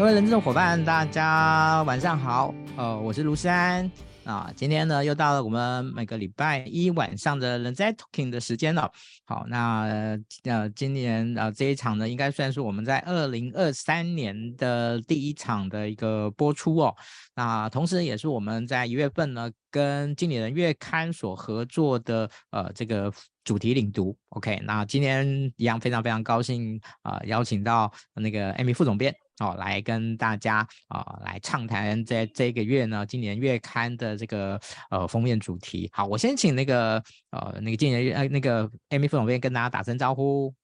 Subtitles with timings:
[0.00, 2.54] 各位人资的伙伴，大家晚上好。
[2.74, 3.92] 呃，我是卢山
[4.24, 4.50] 啊。
[4.56, 8.90] 今天呢，又到了我们每个礼拜一晚上的人在 Talking 的时间了。
[9.26, 16.96] 好，那呃，今年呃这一场呢，应该算是我们在二零二三年的第一场的一个播出哦。
[17.34, 23.12] 那同时，也是我们在一月份呢，跟经理人月刊所合作的呃这个
[23.44, 24.16] 主题领读。
[24.30, 29.14] OK，那今天一样非常非常高兴啊、邀请到那个 Amy 副总编。
[29.40, 30.58] 好，来跟大家
[30.88, 35.88] 啊、呃、来畅谈在这个月呢，今年月刊的这个呃封面主题。
[35.94, 40.54] 好，我先请那个呃那个今年呃那个 Amy 副总编跟大家打声招呼。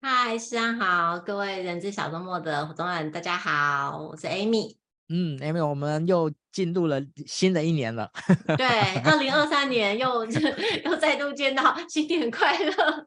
[0.00, 4.76] 嗨，师安好，各位人之小周末的伙伴们，大家好，我是 Amy。
[5.10, 8.10] 嗯，Amy，我们又进入了新的一年了。
[8.56, 8.66] 对，
[9.02, 10.24] 二零二三年又
[10.86, 13.06] 又再度见到，新年快乐。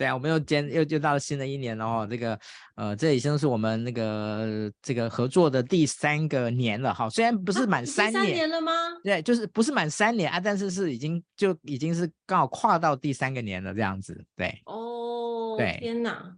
[0.00, 2.08] 对啊，我们又见又又到了新的一年了哦。
[2.10, 2.40] 这个
[2.74, 7.10] 呃，这已经是我们那个这个合作的第三个年了哈。
[7.10, 8.72] 虽然不是满三年，啊、三年了吗？
[9.04, 14.24] 对，就是不是满三年啊，但是是已经就已经是刚好跨到第三个年了这样子。
[14.34, 16.34] 对哦，对，天哪，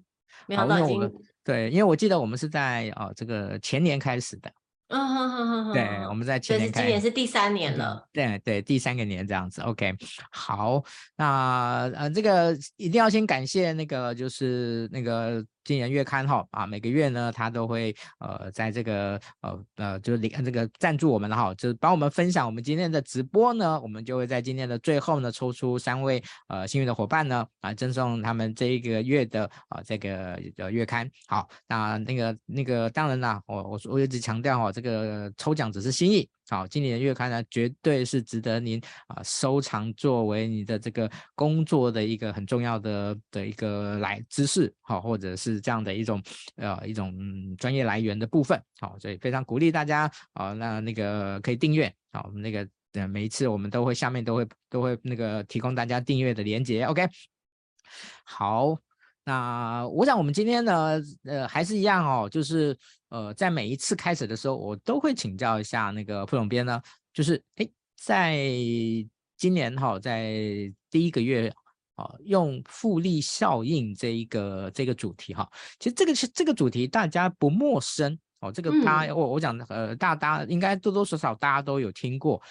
[0.48, 1.12] 没想到已经
[1.44, 4.50] 对，因为我记得我们是在哦这个前年开始的。
[4.92, 9.94] 嗯哼哼哼哼，对，我们在前年开始，今年是第三年了，对对，第三个年这样子，OK，
[10.30, 10.84] 好，
[11.16, 15.44] 那呃，这个一定要先感谢那个，就是那个。
[15.64, 31.10] 今年月刊哈啊，每个月呢，他都会呃，在这个呃呃，就是领这个赞助我们的哈，就是帮我们分享我们今天的直播呢，我们就会在今天的最后呢，抽出三位呃幸运的伙伴呢，啊，赠送他们这一个月的啊这个呃月刊。
[31.27, 36.28] 好，那那个那个当然啦，我我我一直强调哈，这个抽奖只是心意。
[36.50, 46.22] 好，今年的月刊呢，绝对是值得您啊收藏，作为你的这个工作的一个很重要的的一个来知识，好，或者是这样的一种
[46.56, 47.14] 呃一种
[47.56, 57.08] 专业来源的部分，好，所以非常鼓励大家啊，那那个可以订阅，好，那个呃每一次我们都会下面都会都会那个提供大家订阅的连接，OK，
[58.25, 58.76] 好。
[59.25, 62.77] 那我想我们今天呢，呃，还是一样哦，就是
[63.09, 68.37] 呃，在每一次开始的时候，我都会请教一下那个副总编呢，就是哎，在
[69.37, 70.34] 今年哈、哦，在
[70.91, 71.49] 第一个月
[71.94, 82.43] 啊、哦，用复利效应这一个这个主题哈、哦，其实这个是这个主题大家不陌生哦，这个大家、嗯、我我讲呃，大家应该多多少少大家都有听过，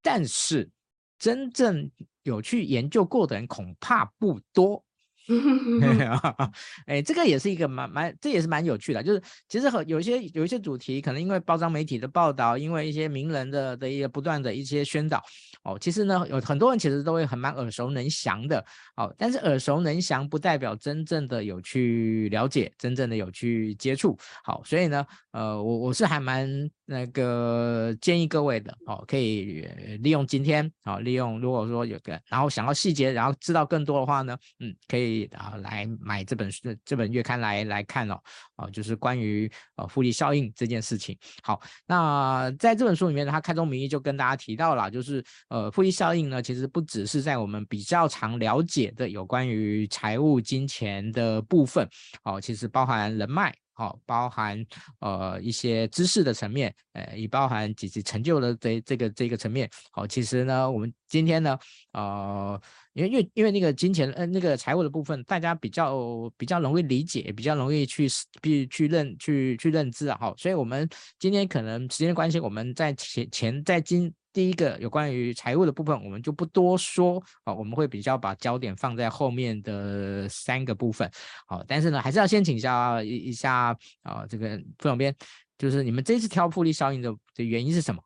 [0.00, 0.70] 但是
[1.18, 1.90] 真正
[2.22, 4.84] 有去研究过的人恐怕不多。
[6.86, 9.02] 哎，这个也是一个蛮蛮，这也是蛮有趣的。
[9.02, 15.22] 就是其实很有一些有一些主题，可能因为包装媒体的报道，因为一些名人的的一个不断的一些宣导，
[15.64, 18.64] 哦，其实呢，有很多人其实都会很蛮耳熟能详的。
[18.96, 24.16] 哦，但是耳熟能详不代表真正的有去了解，真正的有去接触。
[24.44, 26.48] 好，所以呢，呃，我我是还蛮
[26.92, 29.62] 那个建议各位的，哦，可以
[30.02, 35.28] 利用今天，哦，利用如果说有个，然后想要细节，然后知道更多的话呢，嗯，可以。
[35.32, 38.20] 啊，来买这本书，这本月刊来来看哦，
[38.54, 41.16] 啊，就是关于呃复利效应这件事情。
[41.42, 51.88] 好，那在这本书里面呢，他开宗明义就跟大家提到了，就是呃复利效应呢，其实不只是在我们比较常了解的有关于财务金钱的部分，
[52.24, 53.61] 哦，其实包含人脉。
[53.74, 54.64] 好，包含
[55.00, 59.68] 呃一些知识的层面，呃，也包含几级成就的这这个这个层面。
[59.90, 61.58] 好，其实呢，我们今天呢，
[61.92, 62.60] 呃，
[62.92, 68.08] 因为因为因为那个金钱呃那个财务的部分，大家比较比较容易理解，比较容易去
[68.42, 70.16] 去去认去去认知啊。
[70.20, 70.88] 好，所以我们
[71.18, 74.12] 今天可能时间的关系，我们在前前在今。
[74.32, 81.10] 第一个有关于财务的部分，我们就不多说啊，我们会比较把焦点放在后面的三个部分。
[81.46, 85.14] 好，但是呢，还是要先请教一一下啊，这个副总编，
[85.58, 88.02] 就是你们这次挑复利效应的的原因是什么？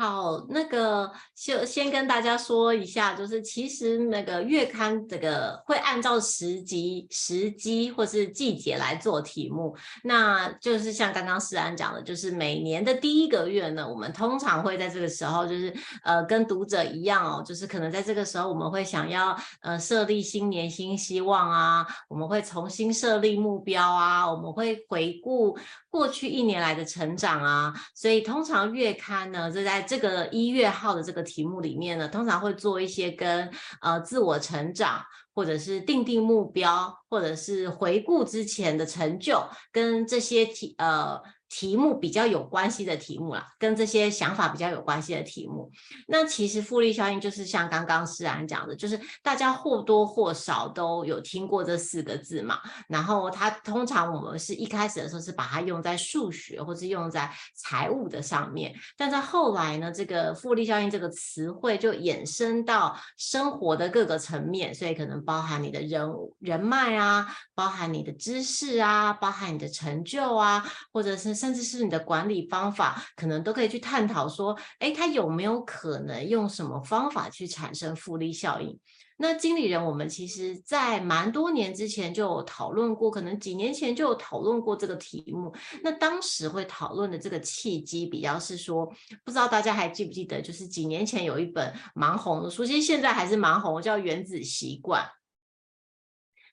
[0.00, 15.70] 好，那个先先跟大家说一下，就是其实那个月刊这个会按照时机、时机或是季节来做题目，那就是像刚刚思安讲的，就是每年的第一个月呢，我们通常会在这个时候，就是
[16.02, 25.58] 呃跟读者一样哦，就是可能在这个时候我们会想要呃设立新年新希望啊，我们会重新设立目标啊，我们会回顾
[25.90, 33.50] 过去一年来的成长啊，所以通常月刊呢，就在这个一月号的这个题目里面呢，通常会做一些跟
[33.80, 35.02] 呃自我成长，
[35.34, 39.42] 或者是定定目标，或者是回顾之前的成就，
[39.72, 45.68] 跟这些题呃题目比较有关系的题目啦，跟这些想法比较有关系的题目。
[46.06, 52.60] 那其实复利效应就是像刚刚诗然讲的，就是大家或多或少都有听过这四个字嘛。
[52.86, 66.08] 然后它通常我们是一开始的时候是把它用在数学或是用在财务的上面，但在后来呢，这个复利效应这个词汇就衍生到生活的各个层面，所以可能包含你的人
[66.38, 67.26] 人脉啊，
[67.56, 71.39] 包含你的知识啊，包含你的成就啊，或者是。
[71.40, 78.78] 甚至是你的管理方法，可能都可以去探讨说，诶，他有没有可能用什么方法去产生复利效应？
[79.22, 85.54] 那经理人，我们其实在蛮多年之前就有讨论过，可能几年前就有讨论过这个题目。
[85.82, 88.86] 那当时会讨论的这个契机，比较是说，
[89.22, 95.02] 不知道大家还记不记得，就是几年前有一本蛮红的书，其实现在还是蛮红，叫《原子习惯》。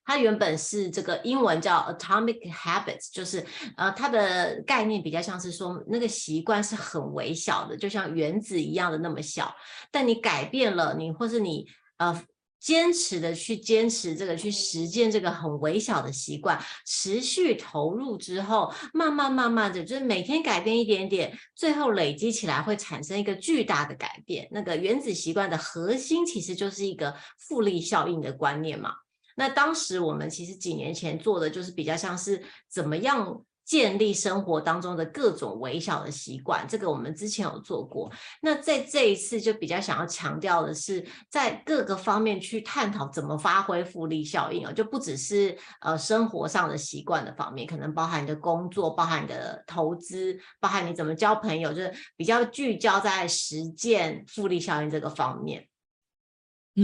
[0.08, 3.46] 它原本是这个英文叫 Atomic Habits，就是
[3.76, 9.54] 呃，它的概念比较像是说，那个习惯是很微小的，就像原子一样的那么小。
[9.92, 11.68] 但你改变了你，或是你
[11.98, 12.24] 呃
[12.58, 24.48] 坚持的去坚持这个，去实践这个很微小的习惯，持续投入之后，慢慢慢慢的，就是每天改变一点点，最后累积起来会产生一个巨大的改变。
[24.52, 28.94] 那个原子习惯的核心其实就是一个复利效应的观念嘛。
[29.38, 38.10] 那当时我们其实几年前做的就是比较像是怎么样建立生活当中的各种微小的习惯，这个我们之前有做过。
[38.42, 55.68] 那在这一次就比较想要强调的是，在各个方面去探讨怎么发挥复利效应啊，就不只是呃生活上的习惯的方面，可能包含你的工作，包含你的投资，包含你怎么交朋友，就是比较聚焦在实践复利效应这个方面。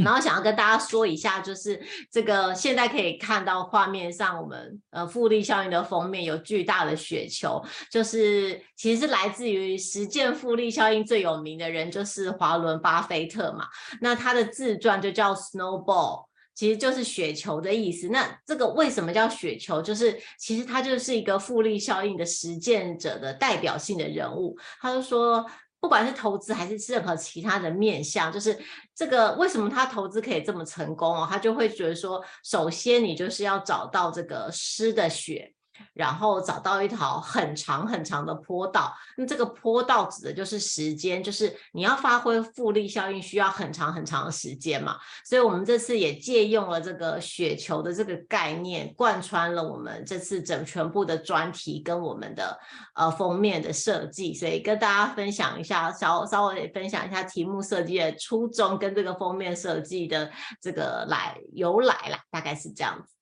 [0.01, 1.79] 然后想要跟大家说一下，就是
[2.09, 13.67] 这个现在可以看到画面上，我们呃复利效应的封面有巨大的雪球，就是其实是来自于实践复利效应最有名的人，就是华伦巴菲特嘛。
[14.01, 16.25] 那他的自传就叫 Snowball，
[16.55, 18.09] 其实就是雪球的意思。
[18.09, 19.79] 那这个为什么叫雪球？
[19.79, 24.57] 就是其实他就是一个复利效应的实践者的代表性的人物。
[24.81, 25.45] 他就说。
[25.83, 28.57] 不管是投资还是任何其他的面向，就是
[28.95, 31.27] 这个为什么他投资可以这么成功哦？
[31.29, 35.53] 他就会觉得说，首先你就是要找到这个湿的血。
[35.93, 44.97] 然后找到一条很长很长的坡道，那这个坡道指的就是时间，就是你要发挥复利效应需要很长很长的时间嘛。
[45.23, 52.57] 所以我们这次也借用了这个雪球的这个概念，贯穿了我们这次整全部的专题跟我们的
[52.95, 60.31] 呃封面的设计，所以跟大家分享一下，稍稍微分享一下题目设计的初衷跟这个封面设计的
[60.61, 63.15] 这个来由来啦，大概是这样子。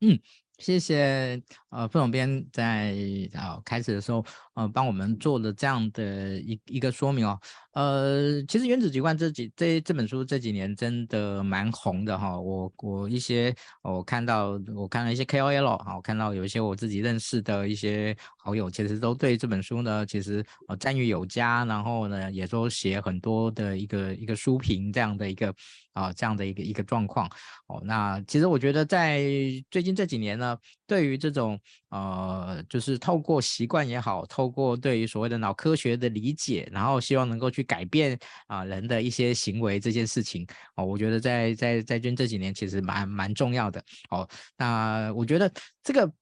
[0.00, 0.18] 嗯。
[0.58, 2.94] 谢谢，呃，副总编在
[3.34, 7.36] 啊开始的时候，呃，帮我们做了这样的一一个说明哦。
[7.72, 12.38] 呃，其实《原子习惯》这几这这本书这几年真的蛮红的哈。
[12.38, 13.52] 我我一些
[13.82, 25.52] 我看到我看了一些 KOL 哈，我看到有一些我自己认识的一些好友，其实都对这本书呢，其实呃赞誉有加，然后呢也都写很多的一个一个书评这样的一个
[25.94, 27.26] 啊这样的一个一个状况
[27.66, 27.82] 哦。
[27.84, 29.22] 那其实我觉得在
[29.70, 30.56] 最近这几年呢，
[30.86, 31.58] 对于这种
[31.88, 37.62] 呃就是透过习惯也好，透过对于所谓的脑科学的理解，然后希望能够去。
[37.72, 38.18] 改变
[38.48, 44.28] 啊人的一些行为这件事情哦，我觉得在在在军这几年其实蛮蛮重要的哦。
[44.58, 45.50] 那我觉得
[45.82, 46.12] 这个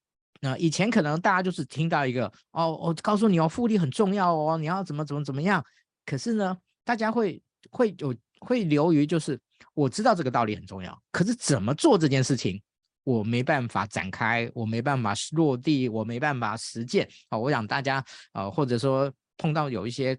[0.43, 5.65] 呃以前可能大家就是听到一个哦，我告诉你哦，复利很重要哦，你要怎么怎么怎么样。
[6.05, 9.41] 可是呢，大家会会有会流于就是
[9.75, 12.61] 我知道这个道理很重要，可是怎么做这件事情
[13.05, 17.39] 我没办法展开，我没办法落地，我没办法实践哦。
[17.39, 20.19] 我想大家呃或者说碰到有一些。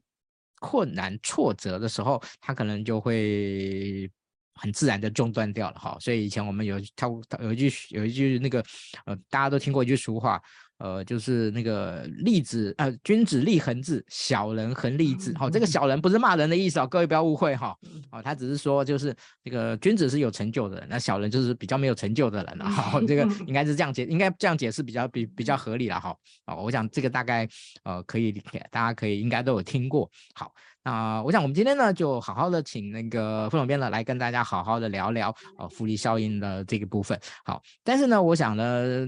[0.63, 4.07] 困难挫折的时候，他可能就会
[4.53, 5.97] 很自然的中断掉了哈。
[5.99, 7.07] 所以以前我们有他
[7.39, 8.63] 有一句有一句那个
[9.07, 10.39] 呃，大家都听过一句俗话，
[10.81, 15.31] 呃，就是那个立子呃，君子立恒志，小人恒立志。
[15.37, 17.77] 好，这个小人不是骂人的意思哦，各位不要误会哈。
[18.11, 22.99] 哦，他只是说就是那个君子是有成就的人，那小人就是比较没有成就的人了哈。
[23.07, 26.15] 这个应该是这样解，应该这样解释比较比比较合理了哈。
[26.47, 27.47] 哦，我想这个大概
[27.83, 28.31] 呃可以，
[28.71, 30.09] 大家可以应该都有听过。
[30.33, 30.51] 好。
[30.83, 37.19] 那、呃、我想我们今天呢，就好好的请那个副总编呢来跟大家好好的聊聊呃复利效应的这个部分。
[37.45, 38.63] 好，但是呢，我想呢，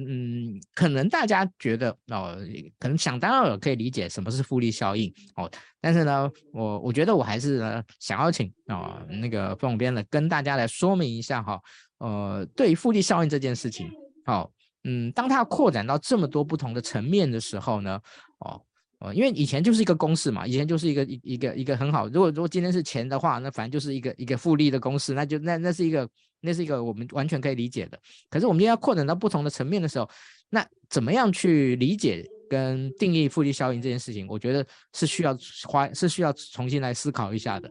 [0.08, 2.38] 嗯，可能大家觉得哦、
[2.78, 5.50] 可能想当然可以理解什么是复利效应哦，
[5.82, 11.60] 但是呢，我我觉得我还是呢想要请啊、那个副总编呢跟大家来说明一下哈，
[11.98, 13.90] 呃，对于复利效应这件事情，
[14.26, 14.52] 好、哦，
[14.84, 18.00] 嗯，当它扩展到这么多不同的层面的时候呢，
[18.40, 18.62] 哦。
[19.04, 22.08] 哦，因为以前就是一个公式嘛，以前就是一个一一个一个很好。
[22.08, 28.00] 如果如果今天是钱的话，那反正就是一个一个复利的公式，那就那那是一个那是一个我们完全可以理解的。
[28.30, 30.10] 可是我们今天要扩展到不同的层面的时候，
[30.50, 34.26] 那怎么样去理解跟定义复利效应这件事情？
[34.30, 37.68] 我觉得是需要花是需要重新来思考一下的。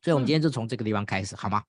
[0.00, 1.62] 所以，我们今天就从这个地方开始，好吗？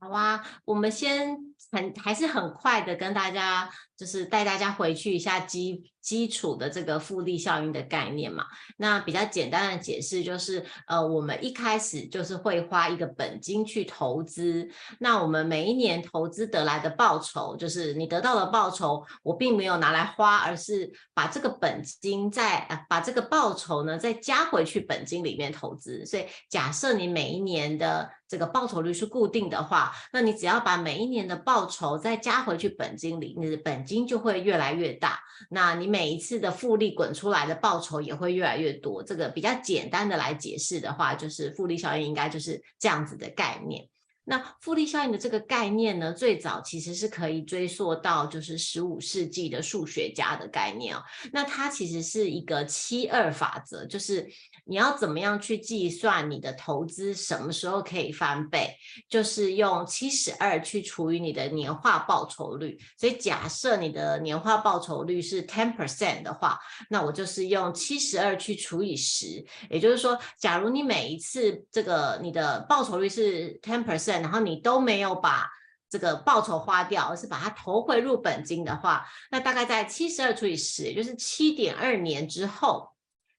[0.00, 1.36] 好啊，我们先
[1.70, 8.46] 很还是很快的跟大家，就是带大家回去一下基基础的这个复利效应的概念嘛。
[8.78, 14.68] 那比较简单的解释就是，呃，我们一开始就是会花一个本金去投资，
[15.00, 26.06] 那我们每一年投资得来的报酬，就是你得到的报酬，我并没有拿来花，而是把这个本金再呃把这个报酬呢再加回去本金里面投资。
[26.06, 35.18] 所以假设你每一年的这个报酬率是固定的话，那你只要把每一年的报酬再加回去本金里，你的本金就会越来越大。
[35.48, 39.02] 那你每一次的复利滚出来的报酬也会越来越多。
[39.02, 43.88] 这个比较简单的来解释的话，就是复利效应应该就是这样子的概念。
[44.28, 51.02] 那复利效应的这个概念呢，最早其实是可以追溯到就是十五世纪的数学家的概念哦。
[51.32, 54.28] 那它其实是一个七二法则，就是。
[54.70, 58.76] 你要怎么样去计算你的投资什么时候可以翻倍？
[59.08, 62.78] 就是用七十二去除以你的年化报酬率。
[62.98, 66.58] 所以假设你的年化报酬率是 ten percent 的话，
[66.90, 69.42] 那我就是用七十二去除以十。
[69.70, 75.48] 也就是说，假如你每一次这个你的报酬率是 ten percent，然后你都没有把
[75.88, 82.90] 这个报酬花掉，而是把它投回入本金的话，那大概在七十二除以十，就是七点二年之后。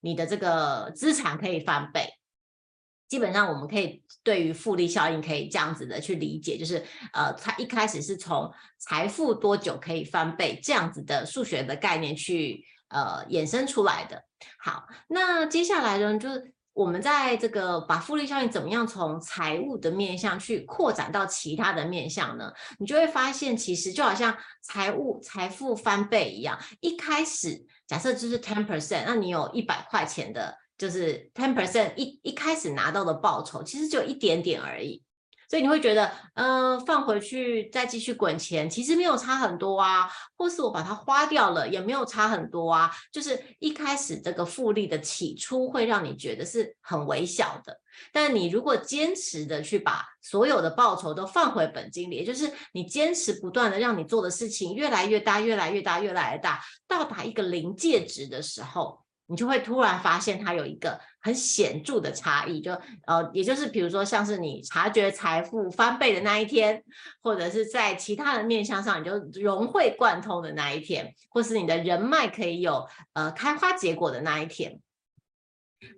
[0.01, 2.09] 你的这个资产可以翻倍，
[3.09, 6.81] 基本上我们可以对于复利效应可以这样子的去理解，就是
[7.11, 14.23] 呃，它一开始是从财富多久可以翻倍这样子的数学的概念去呃衍生出来的。
[14.57, 22.51] 好，那接下来呢，就是我们在这个把复利效应怎么样从财务的面向去扩展到其他的面向呢？
[22.77, 27.65] 你就会发现，其实就好像财务财富翻倍一样，一开始。
[27.85, 35.01] 假设就是 ten percent，那你有一百块钱的，就是 ten percent 一一开始拿到的报酬，其实就一点点而已，
[35.49, 47.79] 所以你会觉得，嗯、放回去再继续滚钱，其实没有差很多啊，或是我把它花掉了，也没有差很多啊，就是一开始这个复利的起初会让你觉得是很微小的。
[48.13, 58.98] 但你如果坚持的去把所有的报酬都放回本金里，也就是你坚持不断的让你做的事情越来越大，越来越大，越来越大，到达一个临界值的时候，
[59.29, 62.73] 你就会突然发现它有一个很显著的差异，就
[63.05, 66.83] 呃，也就是比如说像是你察觉财富翻倍的那一天，
[67.21, 74.79] 或者是在其他的面向上你就融会贯通的那一天，或是你的人脉可以有呃开花结果的那一天。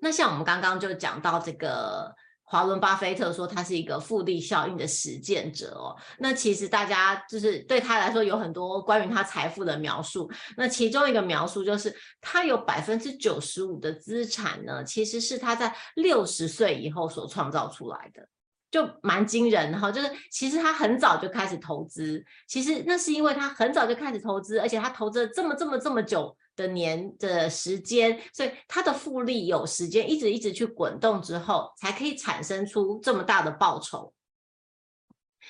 [0.02, 2.14] 那像我们刚刚就讲到这个
[2.52, 5.96] 华伦巴菲特说他是一个复利效应的实践者哦。
[6.20, 10.30] 那其实大家就是对他来说有很多关于他财富的描述。
[10.58, 18.28] 那其中一个描述就是他有百分之九十五的资产呢，其实是他在六十岁以后所创造出来的，
[18.70, 19.90] 就蛮惊人哈。
[19.90, 26.36] 就是其实他很早就开始投资，其实那是因为他很早就开始投资，而且他投资了这么这么这么久。
[26.56, 34.14] 的年的时间，所以它的复利有时间一直一直去滚动之后，才可以产生出这么大的报酬。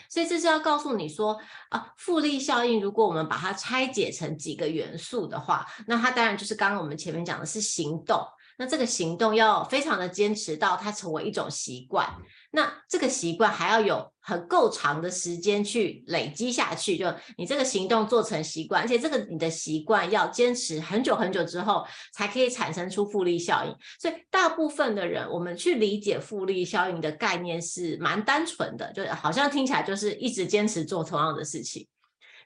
[0.10, 1.38] 所以这是要告诉你说
[1.70, 8.26] 啊，复利效应，如果我们把它拆解成几个元素的话，那它当然就是刚刚我们前面讲的是行动。
[8.58, 12.08] 那这个行动要非常的坚持到它成为一种习惯。
[12.52, 17.06] 那这个习惯还要有很够长的时间去累积下去，就
[17.38, 23.76] 你这个行动做成习惯，而且这个你的习惯要坚持很久很久之后，才可以产生出复利效应。
[24.00, 31.88] 所以大部分的人，我们去理解复利效应的概念是蛮单纯的，就好像听起来就是一直坚持做同样的事情，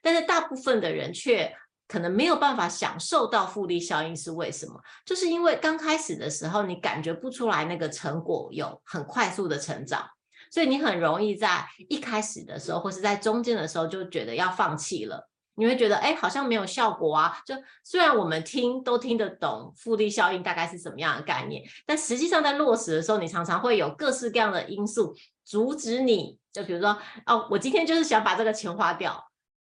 [0.01, 1.55] 但是大部分的人却。
[1.87, 4.73] 可能没有办法享受到复利效应是为什么？
[5.05, 10.03] 就是因为刚开始的时候你感觉不出来那个成果有很快速的成长，
[10.51, 15.29] 所以你很容易在一开始的时候或是在中间的时候就觉得要放弃了。
[15.55, 17.37] 你会觉得哎，好像没有效果啊。
[17.45, 26.37] 就虽然我们听都听得懂复利效应大概是什么样的概念，但实际上在落实的时候，你常常会有各式各样的因素阻止你。
[26.51, 29.23] 就比如说哦，我今天就是想把这个钱花掉。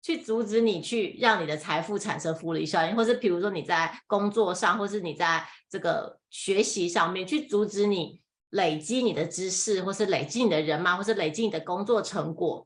[0.03, 8.19] 去阻止你去让你的财富产生复利效应，或是比如说你在工作上，或是你在这个学习上面去阻止你
[8.51, 12.65] 累积你的知识，或是累积你的人脉，或是累积你的工作成果，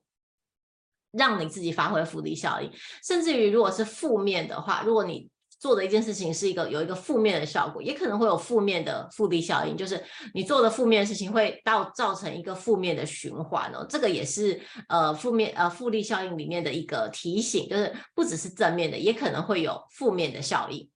[1.11, 2.71] 让你自己发挥复利效应。
[3.03, 13.85] 甚至于如果是负面的话，如果你做的一件事情是一个有一个负面的效果，也可能会有负面的复利效应，就是你做的负面事情会到造成一个负面的循环哦。
[13.87, 20.89] 这个也是呃负面呃复利效应里面的一个提醒，就是不只是正面的，也可能会有负面的效应。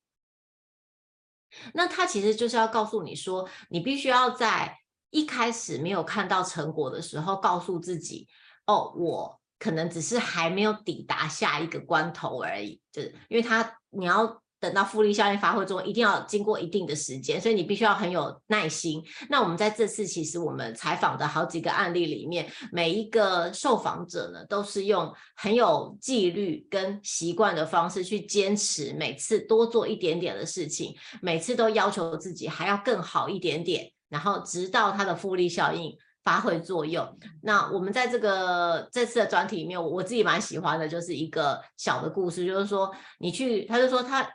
[1.73, 4.77] 那它其实就是要告诉你说，你必须要在
[5.11, 8.27] 一开始没有看到成果的时候，告诉自己，
[8.65, 14.41] 哦，我可能只是还没有抵达下一个关头而已，就是因为它你要。
[14.61, 19.01] 等到复利效应发挥中，一定要经过一定的时间，所以你必须要很有耐心。
[19.29, 37.17] 那我们在这次其实我们采访的好几个案例里面，每一个受访者呢，都是用很有纪律跟习惯的方式去坚持，每次多做一点点的事情，每次都要求自己还要更好一点点，然后直到它的复利效应发挥作用。
[37.41, 44.29] 那我们在这个这次的专题里面，我我自己蛮喜欢的，就是一个小的故事，就是说你去，他就说他。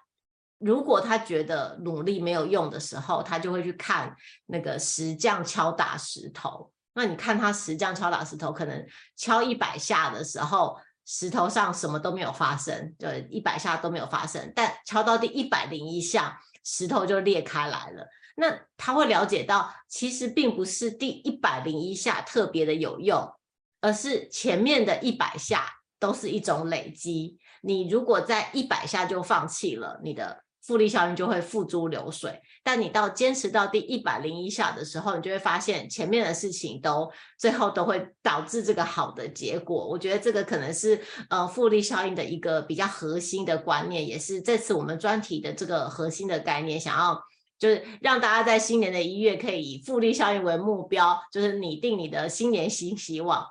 [0.60, 4.16] 如果他觉得努力没有用的时候，他就会去看
[4.46, 6.70] 那个石匠敲打石头。
[6.94, 14.50] 那你看他石匠敲打石头，可能敲一百下的时候，石头上什么都没有发生，就一百下都没有发生。
[14.56, 18.08] 但敲到第一百零一下，石头就裂开来了。
[18.36, 23.32] 那他会了解到，其实并不是第一百零一下特别的有用，
[23.80, 25.66] 而是前面的一百下
[26.00, 27.38] 都是一种累积。
[27.62, 39.86] 你如果在一百下就放弃了，你的复利效应就会付诸流水，但你到坚持到第一百零一下的时候，你就会发现前面的事情都最后都会导致这个好的结果。
[39.86, 41.00] 我觉得这个可能是
[41.30, 47.22] 呃复利效应的一个比较核心的观念，也是这次我们专题的这个核心的概念，想要
[47.58, 53.46] 就是让大家在新年的一月可以以复利效应为目标，就是拟定你的新年新希望。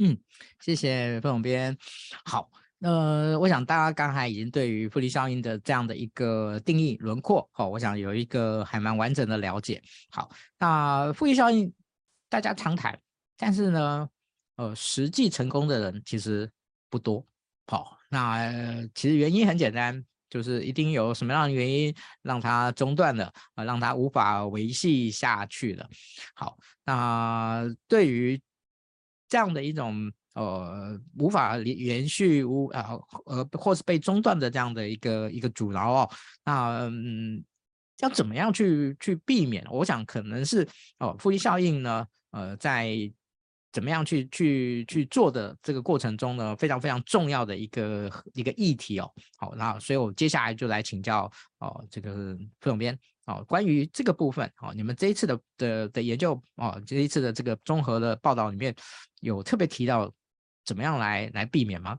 [0.00, 0.18] 嗯，
[0.60, 1.76] 谢谢副总编。
[2.24, 2.50] 好。
[2.80, 9.82] 呃，我想大家刚才已经对于复利效应的这样的一个定义轮廓，好、哦，我想有一个还蛮完整的了解。
[10.10, 10.28] 好，
[10.58, 11.72] 那复利效应
[12.28, 13.00] 大家常谈，
[13.38, 14.06] 但是呢，
[14.56, 16.50] 呃，实际成功的人其实
[16.90, 17.24] 不多。
[17.68, 18.52] 好、那、
[18.94, 25.88] 其实原因很简单，就是一定有什么样的原因让它中断了，啊、呃，让它无法维系下去了。
[26.34, 28.38] 好，那对于
[29.28, 30.12] 这样的一种。
[30.34, 36.10] 呃，无法连延续无啊呃，或是被中断的这样的一个一个阻挠哦，
[36.44, 37.40] 那嗯，
[38.00, 39.64] 要怎么样去去避免？
[39.70, 40.68] 我想可能是
[40.98, 42.88] 哦，复利效应呢，呃，在
[43.74, 49.12] 怎么样去去去做的这个过程中呢，非常非常重要的一个一个议题哦。
[49.36, 58.74] 好，那所以我接下来就来请教哦，这个副总编哦，关于这个部分哦，你们这一次的的的研究哦，这一次的这个综合的报道里面
[59.20, 60.10] 有特别提到。
[60.66, 61.98] 怎么样来来避免吗？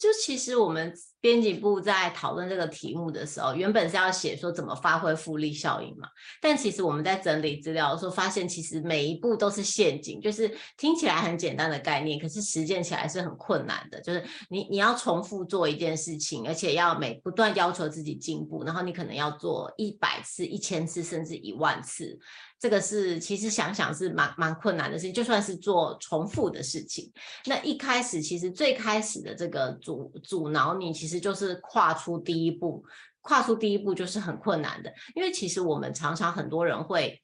[0.00, 6.08] 就其实我们编辑部在讨论这个题目的时候，原本是要写说怎么发挥复利效应嘛。
[6.40, 14.00] 但其实我们在整理资料的时候，发现其实每一步都是陷阱，就是听起来很简单的概念，可是实践起来是很困难的。
[14.00, 22.18] 就是你你要重复做一件事情，而且要每不断要求自己进步，然后你可能要做一百次、一千次，甚至一万次。
[22.60, 27.10] 这个是其实想想是蛮蛮困难的事情，就算是做重复的事情，
[27.46, 32.84] 那一开始其实最开始的这个阻阻挠你，其实就是跨出第一步，
[33.22, 37.22] 跨出第一步就是很困难的，因为其实我们常常很多人会，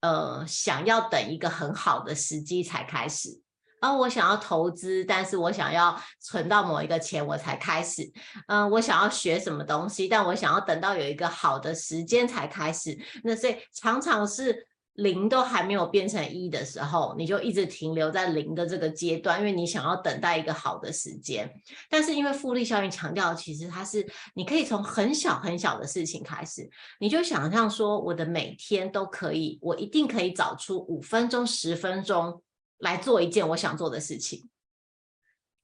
[0.00, 3.40] 呃，想要等一个很好的时机才开始，
[3.80, 8.12] 啊我想要投资，但是我想要存到某一个钱我才开始，
[8.48, 14.66] 嗯、我想要学什么东西，但我想要等到有一个好的时间才开始，那所以常常是。
[14.94, 21.52] 零都还没有变成一的时候，你就一直停留在零的这个阶段，因为你想要等待一个好的时间。
[21.90, 26.68] 但是因为复利效应强调，其实它是你可以从很小很小的事情开始，
[27.00, 32.40] 你就想象说，我的每天都可以，我一定可以找出五分钟、十分钟
[32.78, 34.48] 来做一件我想做的事情。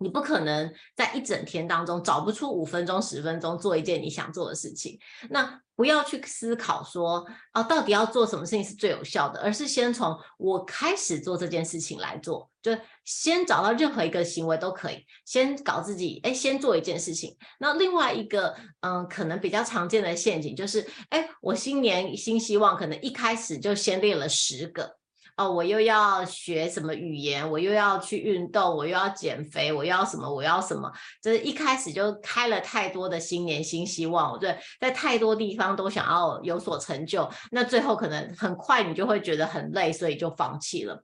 [0.01, 4.99] 你不可能在一整天当中找不出五分钟、十分钟做一件你想做的事情。
[5.29, 17.37] 那不要去思考说啊，到底要做什么事情是最有效的，而是先从我开始做这件事情来做，就先找到任何一个行为都可以，先搞自己，哎，先做一件事情。
[17.59, 25.00] 那另外一个，嗯，可能比较常见的陷阱就是，哎，我新年新希望，可能一开始就先列了十个。
[25.41, 30.31] 哦，我又要学什么语言，我又要去运动，我又要减肥，我要什么？
[30.31, 30.93] 我要什么？
[31.23, 41.03] 就是一开始就开了太多的新年新希望，我对，在太多地方都想要有所成就，那最后可能很快你就会觉得很累，所以就放弃了。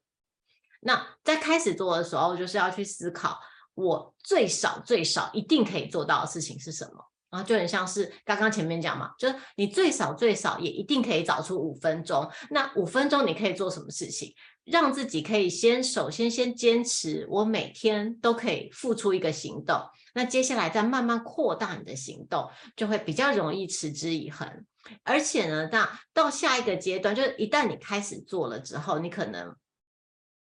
[0.81, 3.41] 那在开始做的时候，就是要去思考，
[3.73, 7.03] 我最少最少一定可以做到的事情是什么？
[7.31, 12.31] 然后就很像是刚刚前面讲嘛，就是你最少最少也一定可以找出五分钟。
[12.51, 14.33] 那五分钟你可以做什么事情？
[14.65, 19.81] 让自己可以先首先先坚持，我每天都可以付出一个行动。
[20.15, 24.65] 那接下来再慢慢扩大你的行动，就会比较容易持之以恒。
[25.03, 29.55] 而且呢，那到下一个阶段，就是一旦你开始做了之后，你可能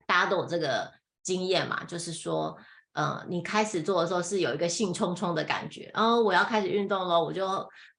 [0.06, 2.56] 大家都有这个经验嘛，就是说。
[2.98, 7.46] 呃，你开始做的时候是有一个兴冲冲的感觉，然后我要开始运动了，我就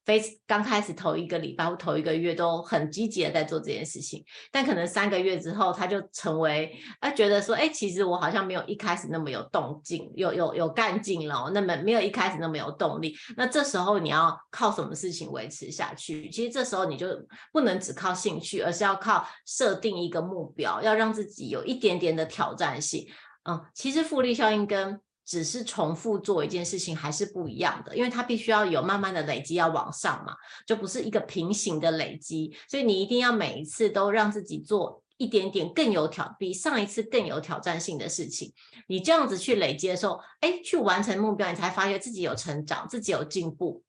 [0.04, 16.30] 非刚开始头一个礼拜或头一个月都很积极的在做这件事情，但可能三个月之后，他就成为啊，觉得说，哎，其实我好像没有一开始那么有动静，有有有干劲了，那么没有一开始那么有动力，那这时候你要靠什么事情维持下去？
[16.30, 17.08] 其实这时候你就
[17.54, 23.08] 不能只靠兴趣，而是要靠设定一个目标，要让自己有一点点的挑战性。
[23.50, 30.36] 嗯，其实复利效应跟只是重复做一件事情还是不一样的，因为它必须要有慢慢的累积，要往上嘛，
[30.68, 32.56] 就不是一个平行的累积。
[32.68, 38.54] 所以你一定要每一次都让自己做一点点更有挑，比上一次更有挑战性的事情。
[38.88, 43.84] 你这样子去累积的时候，哎，去完成目标，你才发现自己有成长，自己有进步，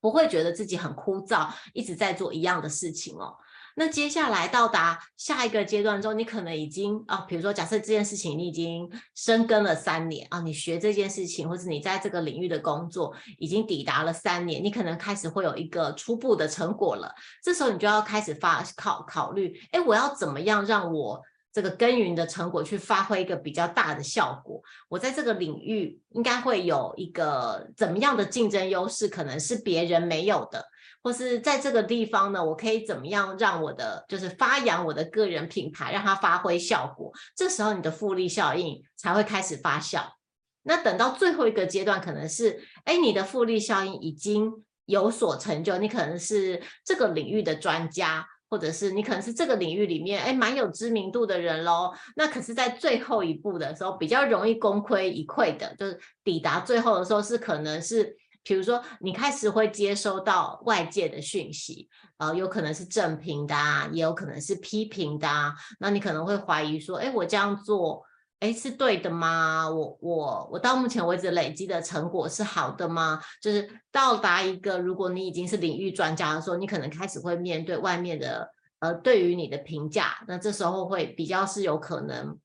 [0.00, 3.36] 不会觉得自己很枯燥，一直在做一样的事情哦。
[3.78, 17.14] 那接下来到达下一个阶段之后，你可能已经啊，比如说假设这件事情你已经深耕了三年啊，你学这件事情，或者你在这个领域的工作已经抵达了三年，你可能开始会有一个初步的成果了。
[17.40, 24.60] 这时候你就要开始发考考虑，哎，我要怎么样让我这个耕耘的成果去发挥一个比较大的效果？
[24.88, 30.64] 我在这个领域应该会有一个怎么样的竞争优势，可能是别人没有的。
[31.00, 37.12] 或是在这个地方呢，我可以怎么样让我的就是发扬我的个人品牌，让它发挥效果？
[37.36, 40.02] 这时候你的复利效应才会开始发酵。
[40.64, 44.52] 那等到最后一个阶段，可能是哎，你的复利效应已经
[44.86, 51.92] 有所成就，你可能是这个领域的专家，或者是你可能是这个领域里面哎蛮有知名度的人喽。
[52.16, 58.16] 那可是，在最后一步的时候，比较容易功亏一篑的，就是抵达最后的时候，是可能是。
[58.48, 65.52] 比如说，你开始会接收到外界的讯息，呃，有可能是正评的啊，也有可能是批评的啊。
[65.78, 68.02] 那你可能会怀疑说，哎，我这样做，
[68.40, 69.68] 哎，是对的吗？
[69.68, 73.20] 我我我到目前为止累积的成果是好的吗？
[73.42, 82.38] 就是到达一个，如果你已经是领域专家的时候，你可能开始会面对外面的，呃，对于你的评价，那这时候会比较是有可能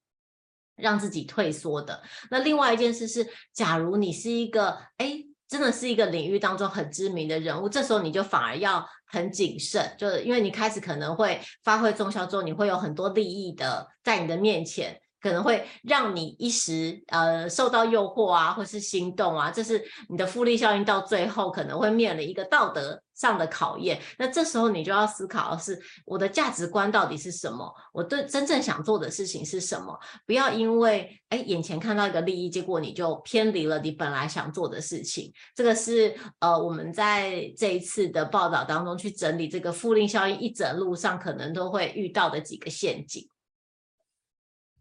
[0.76, 2.04] 让自己退缩的。
[2.30, 5.24] 那另外一件事是，假如你是一个，哎。
[5.54, 15.00] 真的是一个领域当中很知名的人物，这时候你就反而要很谨慎，就是因为你开始可能会发挥重效之后，你会有很多利益的在你的面前。
[15.24, 24.02] 可能会让你一时呃受到诱惑啊，或是心动啊，这是你的复利效应，到最后可能会面临一个道德上的考验。
[24.18, 27.74] 那这时候你就要思考的是，我的价值观到底是什么？
[27.94, 29.98] 我对真正想做的事情是什么？
[30.28, 35.32] 不要因为哎眼前看到一个利益，结果你就偏离了你本来想做的事情。
[35.56, 43.26] 这个是呃我们在这一次的报道当中去整理这个复利效应一整路上可能都会遇到的几个陷阱。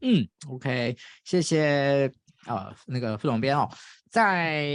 [0.03, 2.12] 嗯，OK，谢谢
[2.47, 3.69] 呃那个副总编哦，
[4.11, 4.67] 在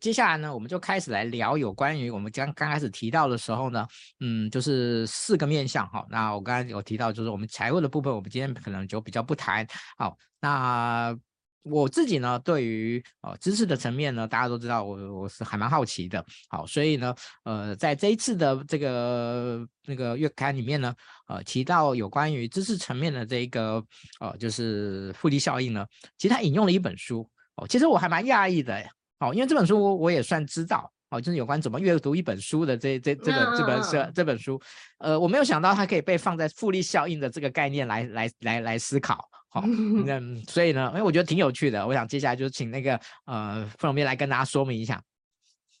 [0.00, 3.86] 接下来呢，我们就开始来聊有关于我们刚刚开始提到的时候呢，
[4.20, 9.66] 嗯，就是四个面向哈、那我刚刚有提到，就是我们财务的部分，我们今天可能就比较不谈。
[9.96, 11.18] 好，那。
[11.64, 20.94] 我自己呢，对于呃知识的层面呢，大家都知道我我是还蛮好奇的，好，所以呢，呃，在这一次的这个那个月刊里面呢，
[21.26, 23.82] 呃，提到有关于知识层面的这一个
[24.20, 27.28] 呃，就是复利效应呢，其实他引用了一本书。
[27.56, 28.84] 哦，其实我还蛮讶异的，
[29.20, 34.60] 哦，因为这本书我我也算知道，哦，就是有关怎么阅读一本书的这这这本这本这这本书，
[34.98, 39.24] 呃，我没有想到它可以被放在复利效应的这个概念来来来来思考。
[39.54, 39.64] 好，
[40.04, 41.86] 那所以呢，哎，我觉得挺有趣的。
[41.86, 45.00] 我想接下来就请那个呃傅荣斌来跟大家说明一下。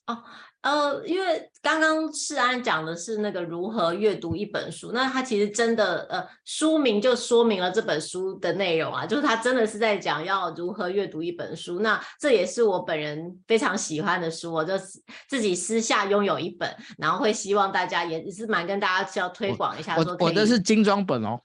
[0.06, 0.22] 哦。
[0.64, 11.80] 呃，因为刚刚世安讲的是那个如何阅读一本书，那他其实真的呃书名就说明了这本书的内容啊，就是他真的是在讲要如何阅读一本书。
[11.80, 14.72] 那这也是我本人非常喜欢的书，我就
[15.28, 20.16] 自己私下拥有一本，然后会希望大家也是蛮跟大家需要推广一下说。
[20.18, 21.38] 我我的是精装本哦。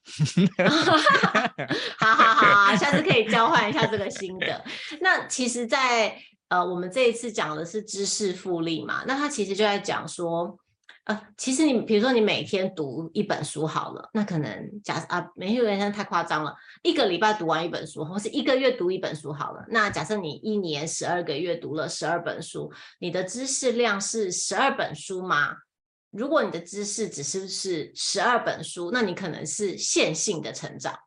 [2.00, 4.64] 好好好，下次可以交换一下这个心得。
[5.02, 6.16] 那其实，在
[6.50, 10.58] 呃，我们这一次讲的是知识复利嘛，那他其实就在讲说，
[11.04, 19.64] 呃，其实你比如说你每天读一本书好了，那可能假设啊，每天有点太夸张了，一个礼拜读完一本书，或是一个月读一本书好了。
[19.68, 25.56] 那假设你一年十二个月读了十二本书，你的知识量是十二本书吗？
[26.10, 30.98] 如果你的知识只是是十二本书，那你可能是线性的成长。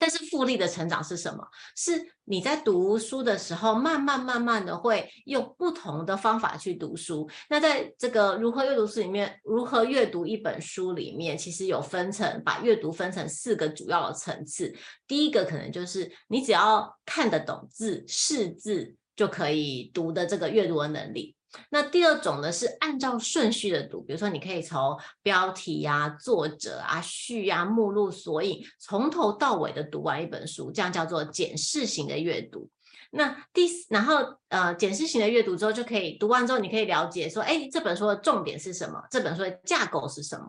[0.00, 1.46] 但是复利的成长是什么？
[1.76, 1.92] 是
[2.24, 7.28] 你在读书的时候，慢慢慢慢的会用不同的方法去读书。
[7.50, 14.74] 那在这个如何阅读书里面，如何阅读一本书里面，其实有分成，把阅读分成四个主要的层次。
[15.06, 21.36] 第一个可能就是你只要看得懂字、识字就可以读的这个阅读的能力。
[21.70, 32.68] 那第二种呢，是按照顺序的读，比如说你可以从标题呀、作者啊、序呀、目录、索引，从头到尾的读完一本书，这样叫做检视型的阅读。
[33.10, 39.02] 那第，然后呃，检视型的阅读之后，就可以读完之后，你可以了解说，哎，这本书的重点是什么？
[39.10, 40.46] 这本书的架构是什么？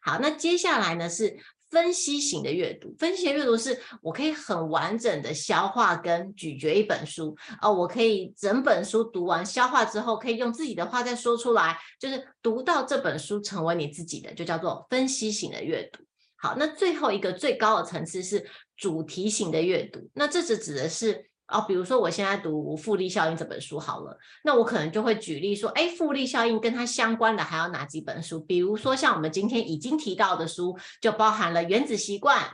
[0.00, 1.36] 好，那接下来呢是。
[1.74, 16.04] 分析型的阅读，分析型阅读是我可以很完整的消化跟咀嚼一本书，哦，我可以整本书读完消化之后，可以用自己的话再说出来，就是读到这本书成为你自己的，就叫做分析型的阅读。
[16.36, 21.28] 好，那最后一个最高的层次是主题型的阅读，那这只指的是。
[21.48, 28.40] 哦，比如说我现在读《复利效应》这本书好了，那我可能就会举例说，哎，复利效应跟它相关的还有哪几本书？
[28.40, 32.38] 比如说像我们今天已经提到的书，就包含了《原子习惯》、《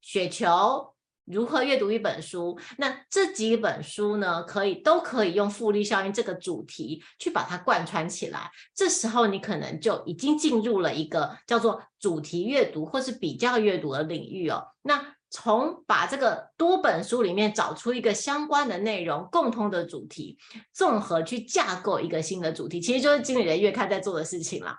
[0.00, 0.46] 雪球》、
[1.26, 2.58] 《如何阅读一本书》。
[2.76, 8.50] 那这几本书呢，可以都可以用复利效应这个主题去把它贯穿起来。
[8.74, 14.66] 这时候你可能就已经进入了一个叫做主题阅读或是比较阅读的领域哦。
[14.82, 20.38] 那从把这个多本书里面找出一个相关的内容、共通的主题，
[20.72, 24.78] 综合去架构一个新的主题，其实就是经理人月刊在做的事情啦。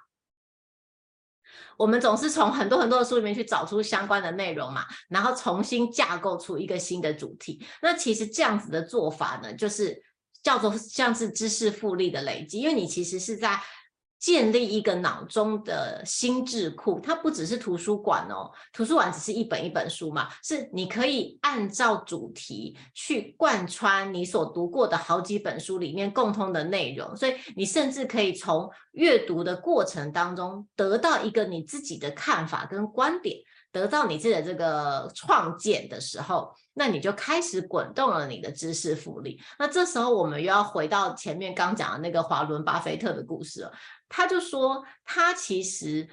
[1.76, 7.62] 我们总是从很多很多的书里面去找出相关的内容嘛，然后重新架构出一个新的主题。
[7.82, 10.02] 那其实这样子的做法呢，就是
[10.42, 13.62] 叫做像是知识复利的累积，因为你其实是在。
[14.20, 33.38] 建立一个脑中的心智库，它不只是图书馆哦，图书馆只是一本一本书嘛，是你可以按照主题去贯穿你所读过的好几本书里面共通的内容，所以你甚至可以从阅读的过程当中得到一个你自己的看法跟观点，
[33.72, 39.40] 得到你自己的这个创建的时候，那你就开始滚动了你的知识复利。
[39.60, 43.72] 那这时候我们又要回到前面刚讲的那个华伦巴菲特的故事了。
[44.08, 46.08] 他就说，他其实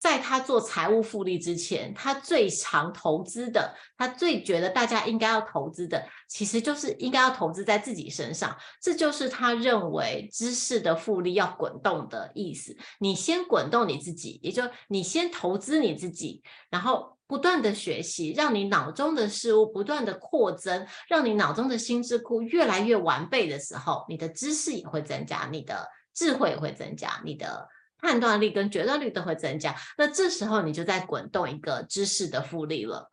[0.00, 8.56] 在他做财务复利之前，他最常投资的，他最觉得大家应该要投资的，其实就是应该要投资在自己身上。
[8.80, 12.74] 这就是他认为知识的复利要滚动的意思。
[12.98, 25.86] 你先滚动你自己，也就你先投资你自己，然后不断的学习，让你脑中的事物不断的扩增，让你脑中的心智库越来越完备的时候，你的知识也会增加，你的。
[26.12, 27.66] 智慧也会增加，你的
[28.02, 29.74] 判断力跟决断力都会增加。
[29.96, 33.10] 那这时候你就在滚动一个知识的复利了。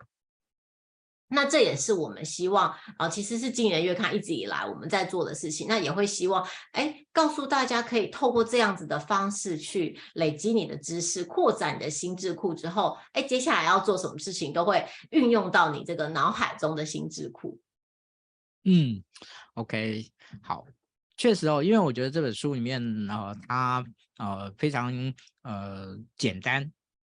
[1.30, 5.68] 那这也是我们希望啊、其实是经理人月刊一直以来我们在做的事情。
[5.68, 17.60] 那也会希望哎，告诉大家可以透过这样子的方式去累积你的知识，扩展你的心智库之后，哎，接下来要做什么事情都会运用到你这个脑海中的心智库。
[18.64, 19.04] 嗯
[19.56, 20.10] ，OK，
[20.42, 20.66] 好。
[21.18, 23.84] 确实哦，因为我觉得这本书里面，呃，它
[24.18, 24.94] 呃非常
[25.44, 26.72] 呃简单，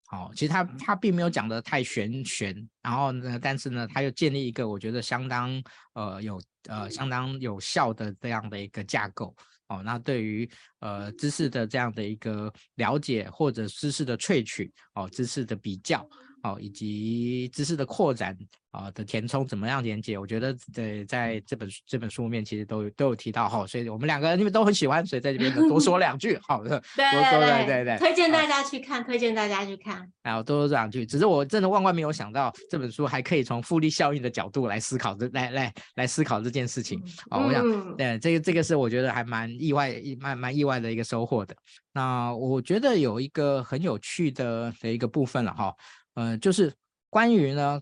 [0.06, 5.62] 好、哦，其实他他并没有讲得太玄玄，然后呢，但是呢，他又建立一个我觉得相当
[5.94, 9.34] 呃有呃相当有效的这样的一个架构，
[9.68, 16.08] 哦，那对于呃知识的这样的一个了解或者知识的萃取，哦，知识的比较。
[16.44, 18.38] 哦，以及知识的扩展
[18.78, 20.16] 啊、呃、的填充怎么样连接？
[20.16, 31.04] 我觉得在在这本这本书里面其实都有都有提到哈、哦，所以我们两个人因为都很喜欢，所以在这边多说 两句，好的，对多说对对对，推荐大家去看，推荐大家去看，然后多说两句。
[31.04, 37.02] 只是我真的万万没有想到这本书还可以从复利效应的角度来思考这来来来思考这件事情。
[37.30, 41.54] 哦，我想，嗯、对这个这个是我觉得还蛮意外，蛮蛮意外的一个收获的。
[41.92, 45.74] 那我觉得有一个很有趣的的一个部分了哈。
[46.14, 46.72] 呃，就是
[47.10, 47.80] 关于呢，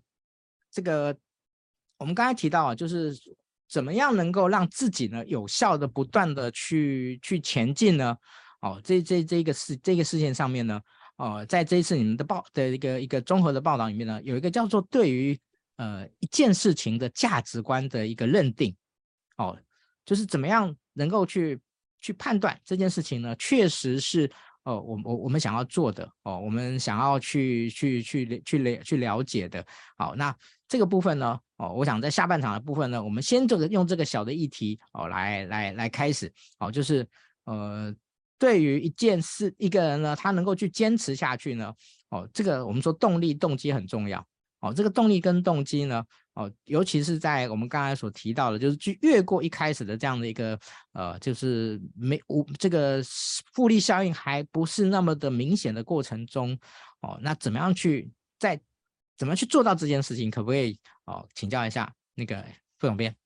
[0.77, 1.17] 这个
[1.97, 3.17] 我们刚才提到啊，就是
[3.67, 8.15] 怎么样能够让自己呢有效的不断的去去前进呢？
[8.61, 10.79] 哦，这这这个事这个事件上面呢，
[11.17, 15.39] 哦，在这一次你们的报的一个一个综合的报道里面呢，有一个叫做对于
[15.77, 18.77] 呃一件事情的价值观的一个认定，
[19.39, 19.59] 哦，
[20.05, 21.59] 就是怎么样能够去。
[21.99, 24.31] 去判断这件事情呢，确实是
[24.63, 29.67] 哦，我我我们想要做的哦，我们想要去去去去了去了解的。
[29.97, 30.33] 好，那
[30.69, 37.07] 这个部分呢，哦，我想在下半场的部分呢，我们先这个用这个小的议题哦，来来来开始，哦，就是
[37.45, 37.95] 呃，
[38.39, 41.73] 对于一件事，一个人呢，他能够去坚持下去呢，
[42.11, 44.25] 哦，这个我们说动力动机很重要。
[44.61, 46.03] 哦，这个动力跟动机呢，
[46.33, 50.59] 哦，尤其是在我们刚才所提到的，就是去越过一开始的这样的一个
[50.95, 53.03] 呃，就是没无这个
[53.53, 56.59] 复利效应还不是那么的明显的过程中，
[57.03, 58.59] 哦，那怎么样去在
[59.17, 60.31] 怎么去做到这件事情？
[60.31, 62.45] 可不可以哦，请教一下那个
[62.79, 63.17] 副总编？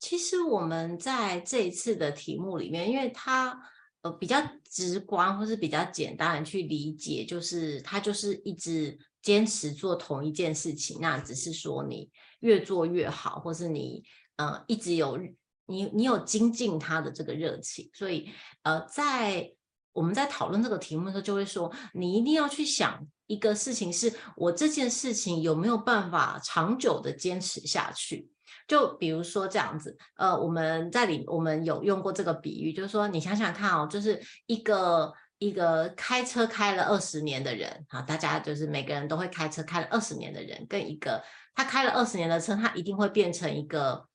[0.00, 3.58] 其实我们在这一次的题目里面，因为它
[4.02, 8.98] 呃比较直观或是比较简单的去理解，就是它就是一直。
[9.24, 12.10] 坚持做同一件事情，那只是说你
[12.40, 14.04] 越做越好，或是你
[14.36, 15.16] 呃一直有
[15.64, 18.28] 你你有精进他的这个热情，所以
[18.64, 19.50] 呃在
[19.94, 28.28] 我们在讨论这个题目的时候，就会说你一定要去想一个事情，是我这件事情有没有办法长久的坚持下去？
[28.68, 35.14] 就比如说这样子，呃，我们在里我们有用过这个比喻，就是说你想想看哦，就是一个。
[35.38, 41.22] 一个开车开了二十年的人，啊，大家就是每个人都会开车开了二十年的人，跟一个
[41.54, 44.06] 他开了二十年的车，他一定会变成一个，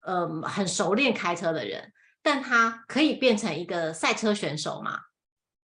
[0.00, 1.92] 呃，很熟练开车的人，
[2.28, 5.00] 但他可以变成一个赛车选手吗？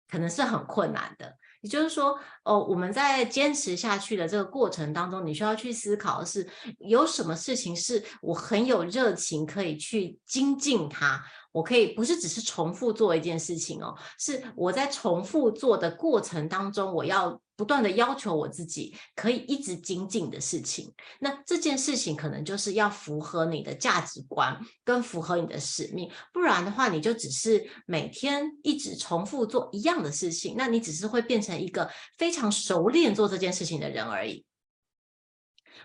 [0.09, 1.37] 可能是很困难的。
[1.61, 6.48] 也就是说，哦，我们在坚持下去的这个过程当中，你需要去思考的是，
[6.79, 11.22] 有什么事情是我很有热情可以去精进它。
[11.55, 20.93] 我可以不是只是重复做一件事情哦，是我在重复做的过程当中，我要不断的要求我自己可以一直精进的事情。
[21.21, 31.88] 那这件事情可能就是要符合你的价值观，跟符合你的使命，不然的话，你就只是每天一直重复做一样的事情，那你只是会变成一个
[32.19, 34.45] 非常熟练做这件事情的人而已。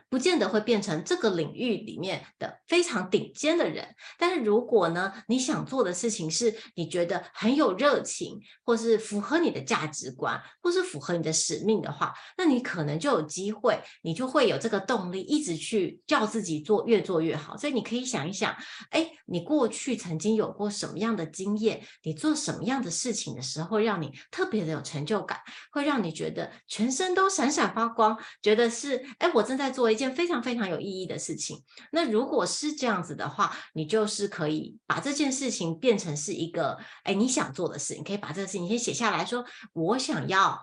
[0.09, 17.55] 不见得会变成这个领域里面的非常顶尖的人，但是如果呢，你想做的事情是你觉得很有热情，或是符合你的价值观，或是符合你的使命的话，那你可能就有机会，你就会有这个动力，一直去叫自己做，越做越好。
[17.55, 18.55] 所以你可以想一想，
[18.89, 21.81] 哎，你过去曾经有过什么样的经验？
[22.01, 25.39] 你做什么样的事情的时候，让你特别的有成就感，
[25.71, 31.63] 会让你觉得全身都闪闪发光，觉得是，哎，我正在做一件非常非常有意义的事情。
[31.91, 37.93] 那如果是这样子的话，你就是可以把这件事情变成是一个，哎，你想做的事。
[37.95, 40.59] 你可以把这个事情先写下来说，我想要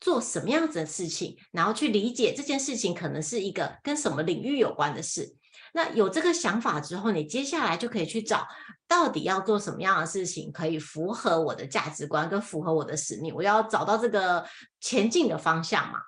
[0.00, 5.36] 做什么样子的事情，然后去理解这件事情可能是一个跟什么领域有关的事。
[5.72, 8.44] 那有这个想法之后，你接下来就可以去找
[8.88, 13.32] 到底要做什么样的事情，可以符合我的价值观跟符合我的使命。
[13.32, 14.44] 我要找到这个
[14.80, 16.00] 前进的方向嘛。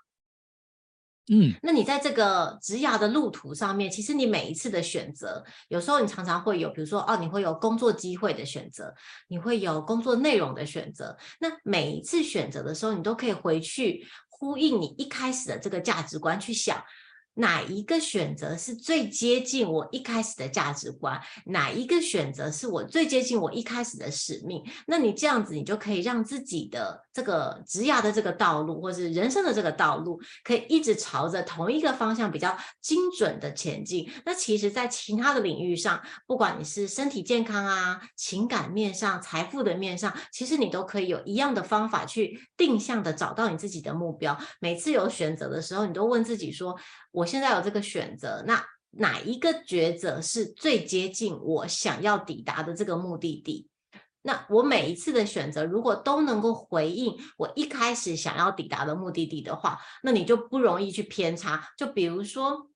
[1.35, 8.95] 嗯，那你在这个职涯的路途上面，其实你每一次的选择，有时候你常常会有，比如说哦，你会有工作机会的选择，
[9.29, 11.17] 你会有工作内容的选择。
[11.41, 16.85] 那每一次选择的时候，你都可以回去呼应你一开始的这个价值观去想。
[17.35, 21.21] 哪一个选择是最接近我一开始的价值观？
[21.47, 24.63] 哪一个选择是我最接近我一开始的使命？
[24.87, 34.11] 那你这样子，你就可以让自己的这个职涯的这个道路，或是人生的这个道路，可以一直朝着同一个方向比较精准的前进。
[34.25, 44.39] 那其实，在其他的领域上，不管你是身体健康啊、情感面上、财富的面上，其实你都可以有一样的方法去定向的找到你自己的目标。
[44.61, 46.77] 每次有选择的时候，你都问自己说，
[47.13, 53.69] 我现在有这个选择，那哪一个抉择是最接近我想要抵达的这个目的地？
[54.23, 61.69] 那我每一次的选择，如果都能够回应我一开始想要抵达的目的地的话，那你就不容易去偏差。
[61.77, 62.69] 就比如说，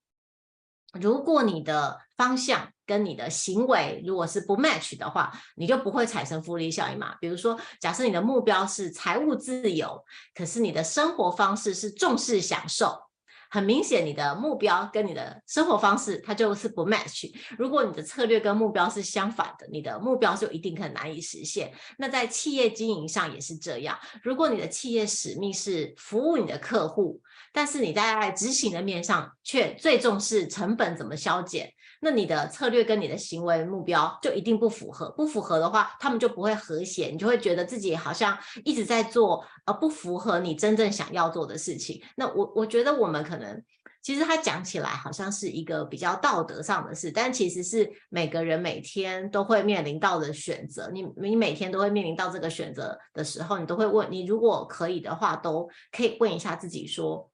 [0.92, 7.14] 如果你的方向跟你的行为如果是不 match 的话，你就不会产生复利效应嘛。
[7.20, 13.05] 比如说，假设你的目标是财务自由，可是你的生活方式是重视享受。
[13.50, 17.30] 很明显，你的目标跟你的生活方式，它就是不 match。
[17.58, 21.72] 如果你的策略跟目标是相反的，你的目标就一定很难以实现。
[21.98, 23.98] 那在企业经营上也是这样。
[24.22, 27.20] 如果你的企业使命是服务你的客户，
[27.52, 31.72] 但是你在执行的面上却最重视成本怎么削减。
[32.06, 42.00] 那你的策略跟你的行为目标就一定不符合，不符合的话，他们就不会和谐，你就会觉得自己好像一直在做，呃不符合你真正想要做的事情。
[42.14, 43.60] 那我我觉得我们可能
[44.02, 50.88] 其实他讲起来好像是一个比较道德上的事，但其实是每个人每天都会面临到的选择。
[50.92, 57.28] 你你每天都会面临到这个选择的时候，你都会问你，如果可以的话，都可以问一下自己说，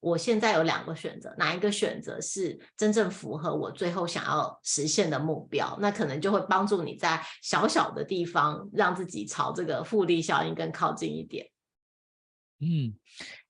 [0.00, 5.76] 我现在有两个选择，哪一个选择是真正符合我最后想要实现的目标？
[5.80, 11.46] 那可能就会帮助你在小小的地方让自己朝这个复利效应更靠近一点。
[12.60, 12.94] 嗯。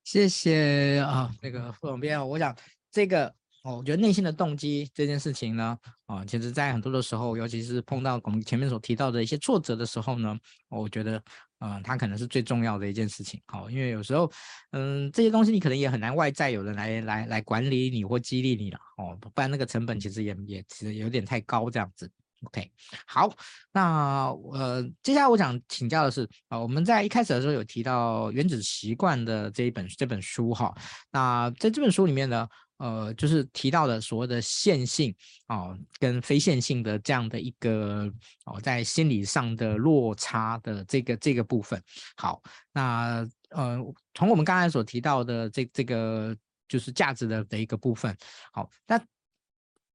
[0.05, 2.57] 谢谢啊，那个副总编，我想
[2.93, 3.27] 这个
[3.65, 10.39] 哦，我觉得内心的动机这件事情呢，啊，其实在很多的时候，尤其是碰到我们前面所提到的一些挫折的时候呢，
[10.69, 11.21] 我觉得，
[11.61, 13.41] 嗯，它可能是最重要的一件事情。
[13.47, 14.31] 好，因为有时候，
[14.73, 22.11] 嗯，这些东西你可能也很难外在有人来来来管理你或激励你了，哦，不然那个成本其实也也其实有点太高这样子。
[22.45, 22.71] OK，
[23.07, 23.35] 好，
[23.73, 30.73] 那呃，接下来我想请教的是啊、呃，我们在一开始的时候有提到《原子习惯》的这一本这本书哈，
[31.11, 32.47] 那在这本书里面呢，
[32.79, 35.15] 呃，就是提到的所谓的线性
[35.47, 38.13] 啊、跟非线性的这样的一个
[38.45, 41.83] 哦、在心理上的落差的这个这个部分。
[42.17, 43.79] 好，那呃，
[44.15, 46.37] 从我们刚才所提到的这这个
[46.69, 48.17] 就是价值的的一个部分，
[48.53, 49.01] 好，那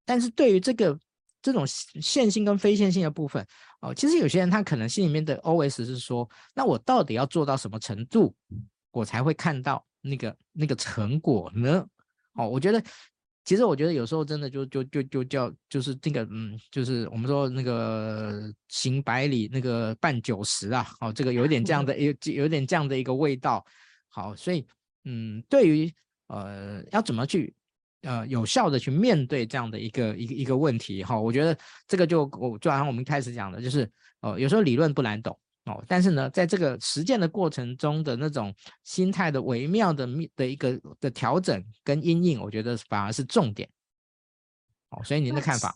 [0.05, 0.97] 但是对于这个。
[1.43, 3.43] 这种线性跟非线性的部分，
[3.79, 8.31] 哦，其实有些人他可能心里面的 OS 是说，那我到底要做到什么程度，
[8.91, 11.83] 我才会看到那个那个成果呢？
[12.35, 12.83] 哦，我觉得，
[13.45, 23.65] 其实我觉得有时候真的就就就就叫就是这个嗯，就是我们说那个行百里那个半九十啊，哦，这个有点这样的 有有点这样的一个味道。
[24.09, 24.65] 好，所以
[25.05, 25.91] 嗯，对于
[26.27, 27.53] 呃要怎么去。
[28.03, 31.55] 呃，有效的去面对这样的一个一个一个问题哈，我觉得
[31.87, 33.87] 这个就我就好像我们开始讲的，就是
[34.21, 38.53] 呃，有时候理论不难懂哦，但是呢，在这个实践的过程中的那种
[38.83, 43.69] 心态的微妙的的一个的调整跟阴影，我觉得反而是重点。
[44.89, 45.75] 哦，所以您的看法？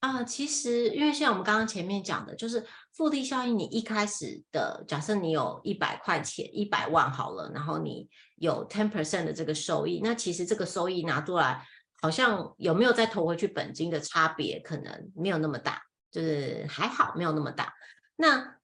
[0.00, 11.64] 啊、呃，其实因为像我们刚刚前面讲的，就是复利效应，你一开始的假设你有一百块钱，一百万好了，然后你有 ten percent 的这个收益，那其实这个收益拿出来，
[12.00, 17.72] 好像有没有再投回去本金的差别，可能没有那么大，就是还好没有那么大。
[18.16, 18.56] 那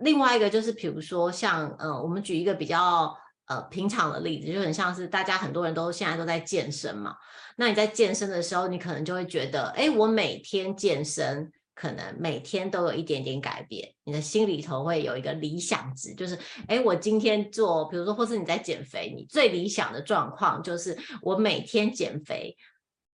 [0.00, 3.16] 另外一个就是，比如说像呃，我们举一个比较。
[3.46, 7.16] 呃，平常的例子就很像是大家很多人都现在都在健身嘛。
[7.56, 13.92] 那你在健身的时候，你可能就会觉得，哎，我每天健身，可能每天都有一点点改变。
[14.04, 16.38] 你的心里头会有一个理想值，就是，
[16.68, 22.56] 哎，我今天做，比如说，或是你在减肥，你最理想的状况就是我每天减肥，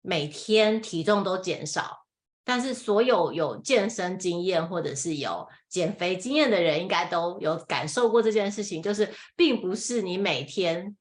[0.01, 2.03] 每天体重都减少。
[2.43, 10.95] 但是所有有健身经验或者是有减肥经验的人，应该都有感受过这件事情，就是并不是你每天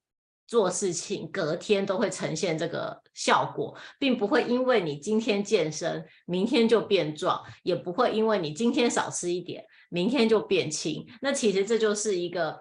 [0.48, 11.06] 做事情，隔天都会呈现这个效果，并不会因为你今天健身，明天就变壮，也不会因为你今天少吃一点，明天就变轻。
[11.22, 12.58] 那其实这就是一个。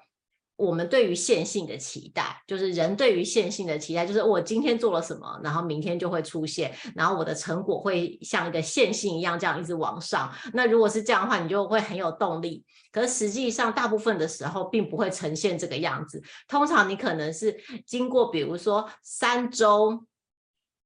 [0.55, 10.31] 我们对于线性的期待，就是人对于线性的期待，就是我今天做了什么，然后明天就会出现，然后我的成果会像一个线性一样这样一直往上。
[10.53, 12.63] 那如果是这样的话，你就会很有动力。
[12.91, 16.21] 可是实际上，大部分的时候并不会呈现这个样子。
[16.47, 20.05] 通常你可能是经过，比如说三周。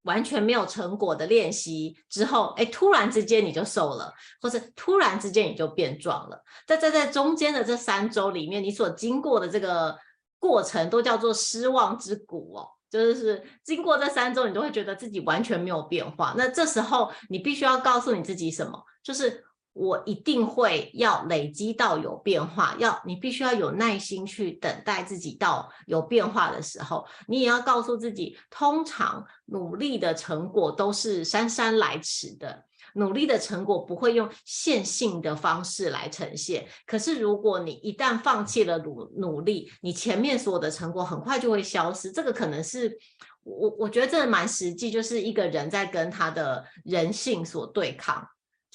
[0.03, 6.43] 完全没有成果的练习之后，哎，突然之间你就瘦了，或是突然之间你就变壮了。
[6.65, 9.97] 在在在中间的这三周里面，你所经过的这个
[10.39, 16.33] 过程都叫做失望之谷哦，就是经过这三周，你都会觉得自己完全没有变化。
[16.37, 18.83] 那这时候你必须要告诉你自己什么？
[19.03, 19.46] 就是。
[19.77, 32.65] 我一定会要累积到有变化，要你必须要有耐心去等待自己到有变化的时候，你也要告诉自己，通常努力的成果都是姗姗来迟的，
[32.95, 36.67] 努力的成果不会用线性的方式来呈现。
[36.87, 42.11] 可是如果你一旦放弃了努努力，你前面所有的成果很快就会消失。
[42.11, 42.97] 这个可能是
[43.43, 48.27] 我我觉得这蛮实际，就是一个人在跟他的人性所对抗。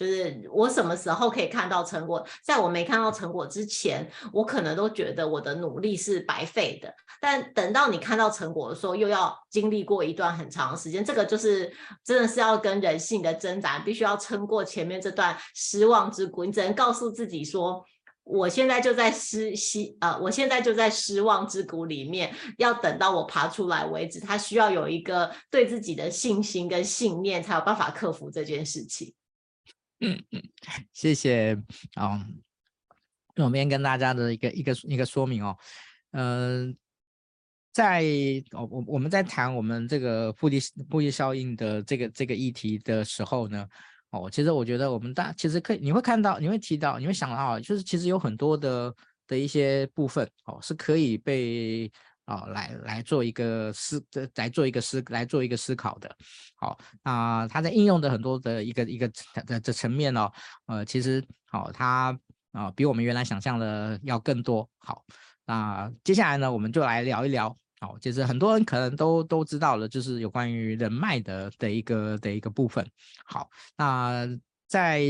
[0.03, 2.27] 就是我什么时候可以看到成果？
[2.43, 6.93] 在我没看到成果之前，我可能都觉得我的努力是白费的。
[7.21, 11.05] 但等到你看到成果的时候，又要经历过一段很长的时间。
[11.05, 11.73] 这个就是
[12.03, 16.45] 真的是要跟人性的挣扎，必须要撑过前面这段失望之谷。
[16.45, 17.85] 你只能告诉自己说，
[18.25, 24.19] 我现在就在失失呃，我现在就在失望之谷里面，要等到我爬出来为止。
[24.19, 29.15] 他需要有一个对自己的信心跟信念，才有办法克服这件事情。
[30.03, 30.43] 嗯嗯，
[30.93, 31.57] 谢谢
[31.95, 32.27] 啊，
[33.37, 35.57] 我们跟大家的一个一个一个说明哦，
[36.11, 36.77] 嗯、
[37.73, 38.03] 在
[38.51, 40.59] 哦，我我们在谈我们这个复利
[40.91, 43.67] 复利效应的这个这个议题的时候呢，
[44.11, 48.95] 哦，其实我觉得我们大其实可以，你会看到，你会提到，你会想到，就是其实有很多的
[49.29, 51.91] 的一些部分哦，是可以被
[52.27, 54.05] 哦、来来做一个思
[54.37, 56.17] 来做一个思来做一个思考的。
[56.55, 59.11] 好、那它在应用的很多的一个一个
[59.47, 60.31] 的这层面哦，
[60.67, 62.19] 呃，其实好、哦，它
[62.53, 64.69] 啊、哦、比我们原来想象的要更多。
[64.79, 65.05] 好，
[65.45, 67.57] 那接下来呢，我们就来聊一聊。
[67.81, 72.89] 好，其实很多人可能都都知道了，就是有关于人脉的的一个的一个部分。
[73.25, 74.25] 好，那
[74.69, 75.01] 在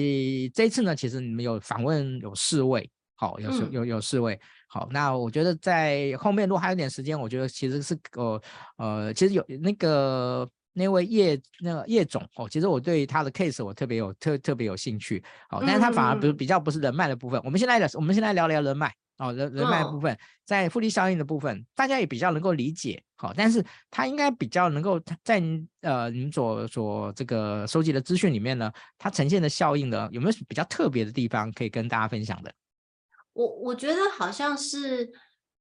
[0.55, 2.91] 这一次呢，其实你们有访问有四位，
[3.23, 4.37] 好，有有有有四位。
[4.67, 8.43] 好，那我觉得在后面如果还有点时间，我觉得其实是呃
[8.79, 15.23] 呃，其实有那个那位叶那个叶总哦，其实我对他的 case 我特别有特特别有兴趣。
[15.49, 17.41] 好，但是他反而不是比较不是人脉的部分。
[17.45, 18.93] 我们现在聊我们现在聊聊人脉。
[19.19, 23.01] 哦，人人脉部分，在复利效应的部分，大家也比较能够理解。
[23.15, 25.41] 好，但是他应该比较能够在
[25.83, 32.53] 呃你们所所这个收集的资讯里面呢，它呈现的效应呢，有没有比较特别的地方可以跟大家分享的？
[33.33, 35.11] 我我觉得好像是，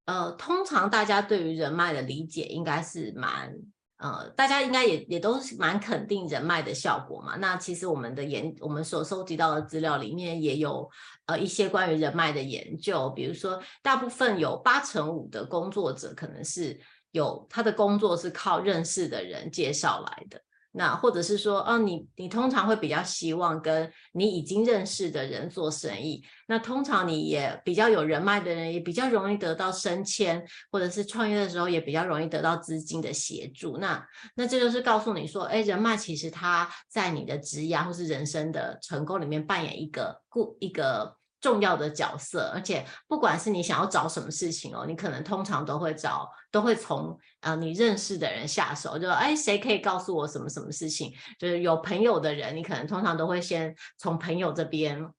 [0.05, 3.53] 呃，通常大家对于人脉的理解应该是蛮。
[3.97, 7.35] 呃，大家应该也也都是蛮肯定人脉的效果嘛。
[7.35, 10.89] 那其实我们的研，我们所收集到的资料里面也有
[11.27, 20.41] 呃一些关于人脉的研究，比如说大部分有八成五的工作者可能是有他的工作是靠认识的人介绍来的。
[20.73, 26.23] 那或者是说，哦，你你通常会比较希望跟你已经认识的人做生意。
[26.47, 33.77] 那通常你也比较有人脉的人，也比较容易得到升迁，或者是创业的时候也比较容易得到资金的协助。
[33.77, 34.05] 那
[34.35, 41.17] 那这就是告诉你说，哎，人脉其实它在你的职业或是人生的成功里面扮演一个固一个。
[41.41, 55.11] 重要的角色，而且不管是你想要找什么事情哦，你可能通常都会找，都会从呃你认识的人下手，就哎谁可以告诉我什么什么事情，就是有朋友的人，你可能通常都会先从朋友这边。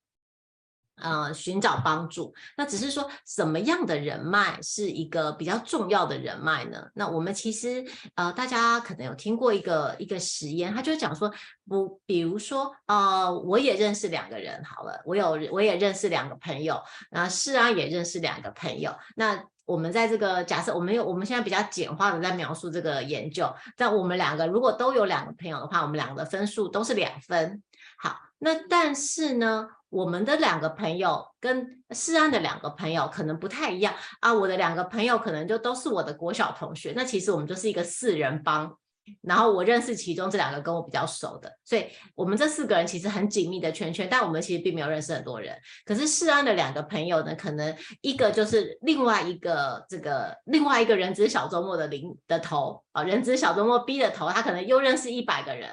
[1.03, 6.87] 呃，寻找帮助，那只是说什么样的人脉是一个比较重要的人脉呢？
[6.95, 7.85] 那我们其实
[8.15, 11.31] 呃，大家可能有听过一个一个实验，他就讲说，
[11.69, 16.81] 不，比如说呃，我也认识两个人，好了，我有我也认识两个朋友，
[17.11, 18.95] 那是啊，也认识两个朋友。
[19.17, 27.63] 那我们在这个假设，我们有我们现在比较简化的在描述这个研究，但我们两个如果都有两个朋友的话，我们两个的分数都是两分。
[27.99, 29.69] 好，那但是呢？
[29.93, 38.75] 我们的两个朋友跟世安的两个朋友可能不太一样啊，我的两个朋友可能就都是我的国小同学，那其实我们就是一个四人帮，
[39.21, 41.85] 然后我认识其中这两个跟我比较熟的，所以
[42.15, 45.55] 我们这四个人其实很紧密的圈圈，但我们其实并没有认识很多人。
[45.85, 55.71] 可是世安的两个朋友呢，可能一个就是另外一个这个另外一个人资小周末的零的头啊，人资小周末 B 的头，他可能又认识一百个人。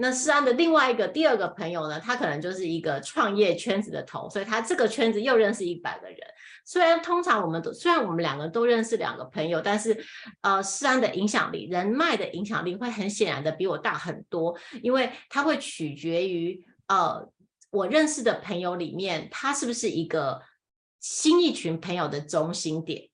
[0.00, 6.16] 那世安的另外一个第二个朋友呢，他可能就是一个创业圈子的头，所以他这个圈子又认识一百个人。
[6.64, 10.04] 虽然通常我们都虽然我们两个都认识两个朋友，但是
[10.42, 17.28] 呃，世安的影响力、人脉的影响力会很显然的比我大很多，因为它会取决于呃
[17.70, 20.40] 我认识的朋友里面，他是不是一个
[21.00, 23.08] 新一群朋友的中心点。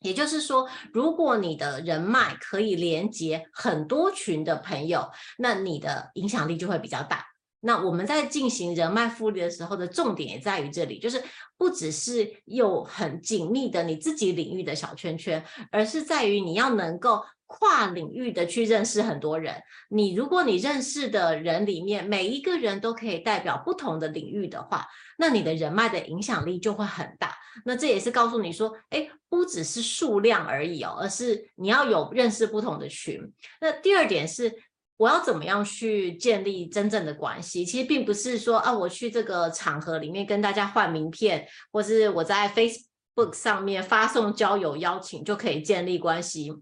[0.00, 7.24] 也就是说，如果你的人脉可以连接很多群的朋友，那你的影响力就会比较大。
[7.60, 11.22] 那我们在进行人脉复利的时候的重点也在于这里，就是
[11.56, 17.22] 不只是有很紧密的你自己领域的小圈圈，而是在于你要能够。
[17.46, 24.86] 跨领域的去认识很多人，你如果你认识的人里面每一个人都可以代表不同的领域的话，
[25.16, 27.34] 那你的人脉的影响力就会很大。
[27.64, 33.20] 那这也是告诉你说，诶，不只是数量而已哦，而是你要有认识不同的群。
[33.60, 34.52] 那第二点是，
[34.96, 37.64] 我要怎么样去建立真正的关系？
[37.64, 46.52] 其实并不是说啊，我去这个场合里面跟大家换名片，或是我在 Facebook 上面发送交友邀请就可以建立关系。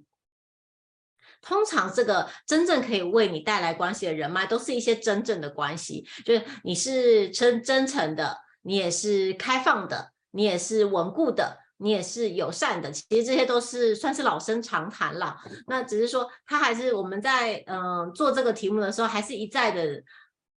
[1.45, 12.91] 通常，这个真正可以为你带来关系的人脉，都是一些真正的关系，就是你是真真诚的，你也是开放的，你也是稳固的，你也是友善的。
[12.91, 15.37] 其实这些都是算是老生常谈了。
[15.67, 20.03] 那只是说，他还是我们在嗯做这个题目的时候，还是一再的。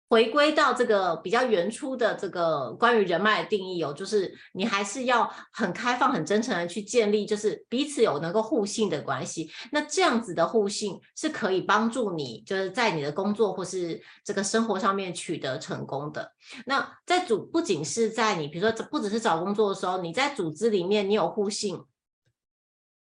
[0.09, 9.51] 回归到这个比较原初的这个关于人脉的定义哦，就是你还是要很开放、很真诚的去建立，就是彼此有能够互信的关系。
[9.73, 16.31] 那这样子的互信是可以帮助你，就是在你的工作或是这个生活上面取得成功的。
[16.67, 21.81] 那在组不仅是在你，比如说不只是找工作的时候，你在组织里面你有互信。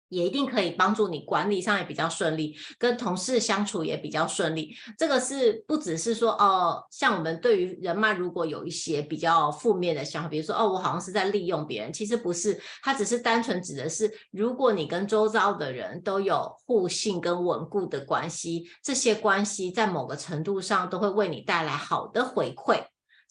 [0.10, 4.76] 也一定可以帮助你管理上也比较顺利，跟同事相处也比较顺利。
[4.97, 22.84] 这个是不只是说哦，像我们对于人脉，如果有一些比较负面的想法，比如说哦，我好像是在利用别人，其实不是，它只是单纯指的是，如果你跟周遭的人都有互信跟稳固的关系，这些关系在某个程度上都会为你带来好的回馈。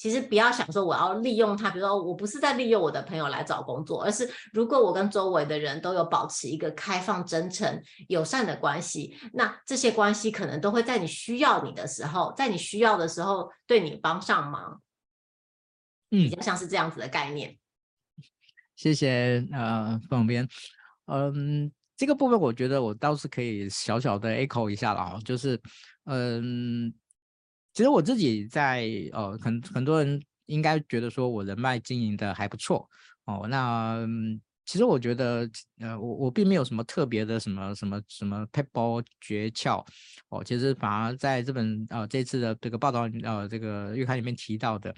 [0.02, 14.82] 其实不要想说我要利用他，比如说我不是在利用我的朋友来找工作，而是如果我跟周围的人都有保持一个开放、真诚、友善的关系，那这些关系可能都会在你需要你的时候，在你需要的时候对你帮上忙。
[16.10, 17.56] 嗯，比较像是这样子的概念。
[18.74, 20.48] 谢谢呃，副编，
[21.06, 25.60] 嗯，这个部分我觉得我倒是可以小小的 echo 一下了啊，就是
[26.06, 26.92] 嗯。
[27.74, 32.88] 其实我自己在呃，很很多人应该觉得说我人脉经营的还不错
[33.24, 33.46] 哦。
[33.48, 34.06] 那、
[34.64, 35.48] 其实我觉得
[35.80, 39.84] 呃，我我并没有什么特别的什么什么什么 people 诀窍
[40.28, 40.42] 哦。
[40.44, 44.94] 其实反而在这本呃这次的这个报道呃这个月刊里面提到的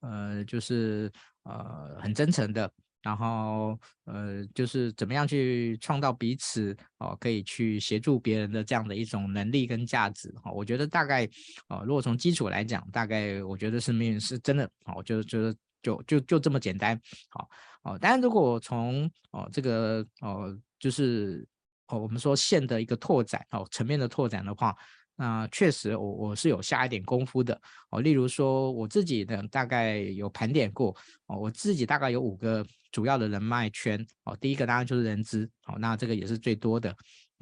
[0.00, 1.10] 呃，就是
[1.44, 2.70] 呃很真诚的。
[3.04, 10.54] 然后，呃，就是怎么样去创造彼此哦，可以去协助别人的这样的一种能力跟价值哈、哦。
[10.54, 11.28] 我觉得大概，
[11.68, 16.98] 哦，如果从基础来讲，大概我觉得是没是真的哦，就就就就就这么简单，
[17.28, 17.46] 好
[17.82, 17.98] 哦。
[17.98, 21.46] 当然，如果从哦这个哦就是
[21.88, 24.74] 哦我们说线的一个拓展哦层面的拓展的话。
[25.16, 27.60] 那确实我，我是有下一点功夫的
[27.90, 28.00] 哦。
[28.00, 30.94] 例如说，我自己的大概有盘点过
[31.26, 34.36] 哦，我自己大概有五个主要的人脉圈哦。
[34.40, 36.94] 第一个当然就是人资哦，那这个也是最多的。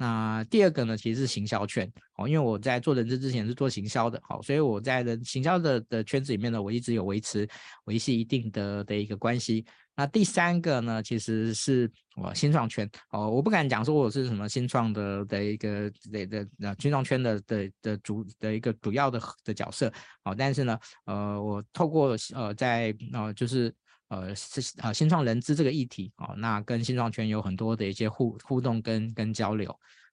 [0.03, 1.89] 那第二个呢，其实是行销圈。
[2.17, 7.47] 哦，因为我在做人资之前是做行销的，好，所以我在人行销的的圈子里面呢，我一直有维持
[7.85, 9.65] 维系一定的的一个关系。
[9.95, 12.89] 那第三个呢，其实是我新创圈。
[13.11, 19.89] 哦，我不敢讲说我是什么新创的的一个的的呃新创圈的的的主的一个主要的的角色。
[20.25, 23.73] 哦，但是呢，呃，我透过呃在呃就是
[24.13, 29.69] 呃是呃新创人资这个议题哦，那跟新创圈有很多的一些互互动跟跟交流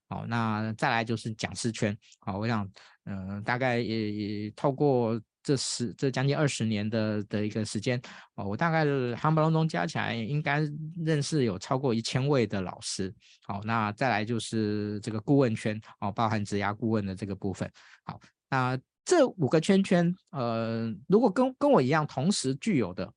[0.09, 2.67] 哦，那再来就是讲师圈哦，我想
[3.05, 5.19] 嗯、大概也也透过。
[5.43, 7.99] 这十这将近二十年的的一个时间
[8.35, 10.61] 哦，我大概夯不啷当加起来应该
[11.03, 13.11] 认识有超过一千位的老师。
[13.47, 17.67] 好，那再来就是这个顾问圈哦，包含职涯顾问的这个部分。
[18.05, 18.19] 好，
[18.51, 23.11] 那这五个圈圈，呃，如果跟跟我一样同时具有的，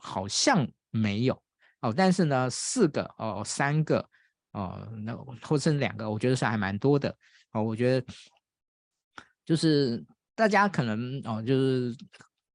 [0.00, 1.42] 好像没有
[1.80, 4.08] 哦，但是呢，四个哦，三个
[4.52, 7.14] 哦，那或者是两个，我觉得是还蛮多的。
[7.52, 8.06] 哦，我觉得
[9.44, 10.04] 就是。
[10.38, 11.96] 大家可能哦，就是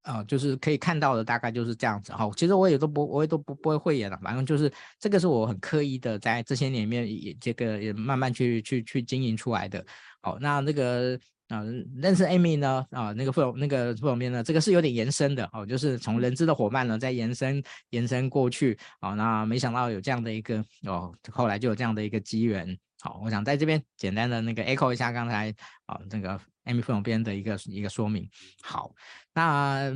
[0.06, 2.32] 哦，就是可以看到的，大概就是这样子哈。
[2.38, 4.18] 其实我也都不，我也都不不会讳言了。
[4.24, 9.86] 反正就是这个是我很刻意的，在这些年里面也这个也慢慢去去去经营出来的。
[10.22, 11.20] 好，那那个
[11.54, 11.64] 啊，
[11.96, 18.78] 认识 Amy 呢啊，那个副那个副总编呢，这个是有点延伸的哦，就是从人资的伙伴呢再延伸延伸过去。
[19.00, 22.78] 好，那没想到有这样的一个哦，后来就有这样的一个机缘。
[23.02, 25.54] 好，我想在这边简单的那个 echo 一下刚才
[25.86, 26.40] 啊那个。
[26.66, 28.26] Amy 副总编的一个一个说明。
[28.62, 28.96] 好，
[29.34, 29.92] 那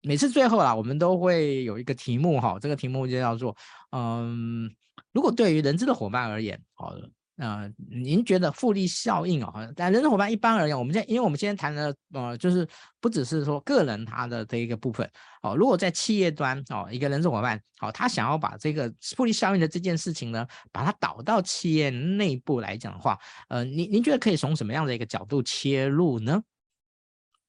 [0.00, 3.56] 每次最后啊，我们都会有一个题目哈，这个题目就叫做
[3.92, 4.68] 嗯，
[5.12, 7.08] 如果对于人资的伙伴而言，好的。
[7.42, 9.52] 呃，您觉得复利效应哦？
[9.74, 12.64] 但人资伙伴一般而言，我们现在因为我们今天谈的呃，就是
[13.00, 15.10] 不只是说个人他的这一个部分
[15.42, 15.56] 哦。
[15.56, 23.18] 如果在企业端哦，一个人资伙伴哦，他想要把这个复利效应的这件事情呢，把它导到企业内部来讲的话，
[23.48, 26.40] 呃，您您觉得可以从什么样的一个角度切入呢？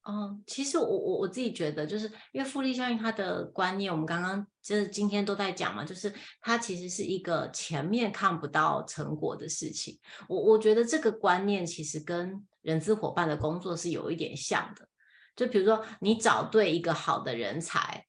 [0.06, 9.98] 嗯，其实我我我自己觉得，就是因为复利效应它的观念，我们刚刚就是今天都在讲嘛，就是它其实是一个前面看不到成果的事情。
[10.28, 14.86] 我我觉得这个观念其实跟人资伙伴的工作是有一点像的。
[15.34, 18.04] 就比如说你找对一个好的人才，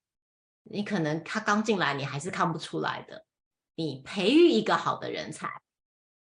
[0.64, 3.26] 你可能他刚进来你还是看不出来的。
[3.76, 5.50] 你培育一个好的人才，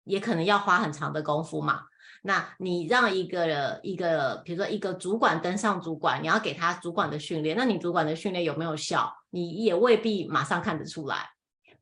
[0.05, 1.85] 也可能要花很长的功夫嘛。
[2.23, 9.13] 那你让一个一个，比如说一个主管登上主管，你要给他主管的训练，那你主管的训练有没有效？
[9.31, 11.29] 你也未必马上看得出来。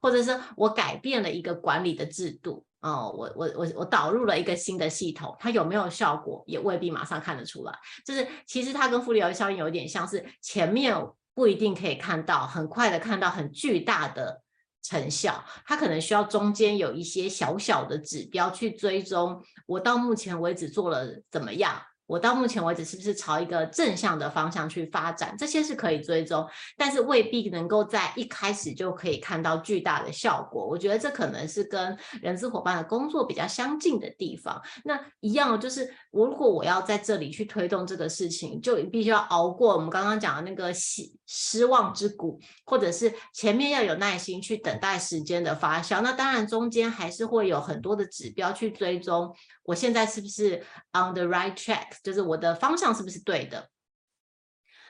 [0.03, 6.43] 或者是我改变了一个管理的制度，哦，我我我我导入了一个新的系统，它有没有效果？
[6.47, 7.79] 也未必马上看得出来。
[8.07, 10.97] 就是其实它跟复利效应有点像是前面
[11.35, 14.41] 不一定可以看到，很快的看到很巨大的。
[14.83, 19.43] 成效，它可能需要中间有一些小小的指标去追踪。
[19.67, 21.81] 我到目前为止做了怎么样？
[22.11, 25.33] 我到目前为止是不是朝一个正向的方向去发展？
[25.39, 26.45] 这些是可以追踪，
[26.77, 30.67] 但是未必能够在一开始就可以看到巨大的效果。
[30.67, 34.61] 我觉得这可能是跟人资伙伴的工作比较相近的地方。
[34.85, 46.01] 那一样就是，我如果我要在这里去推动这个事情，就必须要熬过我们刚刚讲的那个失失望之谷，或者是前面要有耐心去等待时间的发酵。
[46.01, 49.33] 那当然中间还是会有很多的指标去追踪。
[49.71, 50.57] 我现在是不是
[50.93, 51.97] on the right track？
[52.03, 53.69] 就是我的方向是不是对的？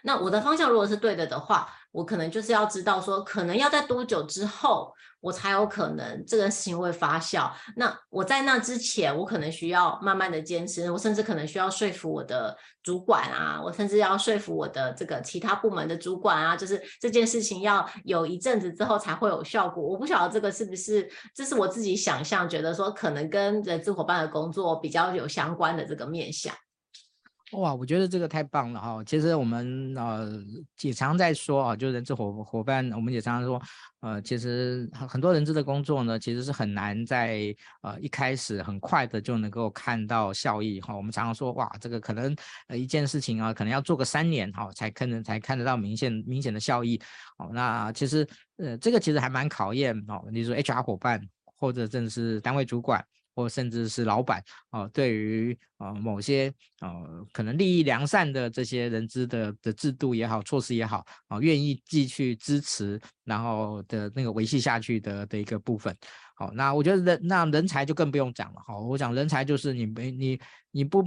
[0.02, 7.50] 那我的方向如果是对的的话，我可能就是要知道说，可能要在多久之后，我才有可能这个事情会发酵。
[7.76, 19.82] 那我在那之前，我可能需要慢慢的坚持，我甚至可能需要说服我的主管啊，我甚至要说服我的这个其他部门的主管啊，就是这件事情要有一阵子之后才会有效果。
[19.82, 26.54] 我不晓得这个是不是，这是我自己想象，觉得说可能跟人资伙伴的工作比较有相关的这个面向。
[27.52, 29.02] 哇，我觉得这个太棒了哈！
[29.04, 30.40] 其实我们呃
[30.82, 33.60] 也常在说啊，就是人资伙伙伴，我们也常常说，
[34.00, 40.96] 呃，其实很多人资的工作呢，其实是很难在呃一开始很快的就能够看到效益哈。
[40.96, 42.34] 我们常常说，哇，这个可能
[42.68, 47.00] 呃一件事情啊，可能要做个三年哈，才可能才看得到明显明显的效益。
[47.38, 48.24] 哦，那其实
[48.58, 51.20] 呃这个其实还蛮考验哦，你说 HR 伙伴
[51.56, 53.04] 或者正是单位主管。
[53.40, 65.96] 或甚至是老板哦、呃，对于呃某些呃可能利益良善的这些人资的的制度也好，措施也好啊、呃，愿意继续支持，然后的那个维系下去的的一个部分。
[66.34, 68.60] 好，那我觉得人那人才就更不用讲了。
[68.66, 71.02] 好，我讲人才就是你没你你不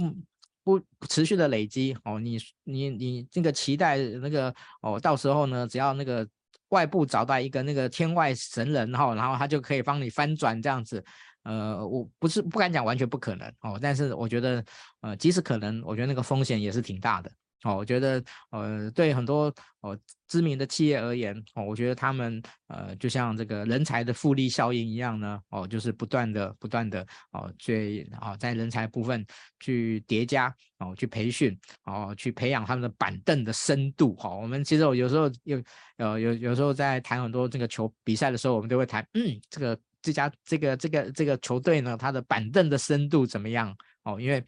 [0.62, 6.26] 不持续的累积哦，你你你这个期待那个哦，到时候呢，只要那个
[6.70, 11.04] 外部找到一个那个天外神人哈，然后他就可以帮你翻转这样子。
[11.44, 14.64] 呃，我不是不敢讲完全不可能哦，但是我觉得，
[15.02, 17.30] 呃，即使可能，我觉得那个风险也是挺大的
[17.64, 17.76] 哦。
[17.76, 29.24] 我觉得，呃，对很多哦知名的企业而言，哦，我觉得他们呃，就像这个人才的复利效应一样呢，哦，就是不断的不断的哦，去啊、哦，在人才部分
[29.60, 34.14] 去叠加哦，去培训哦，去培养他们的板凳的深度。
[34.16, 35.62] 哈、哦，我们其实我有时候有
[35.98, 39.78] 呃有有时候在谈很多这个球比赛的时候，我们都会谈，嗯，这个。
[40.04, 43.74] 这家这个这个这个球队呢，它的板凳的深度怎么样？
[44.02, 44.44] 哦，因为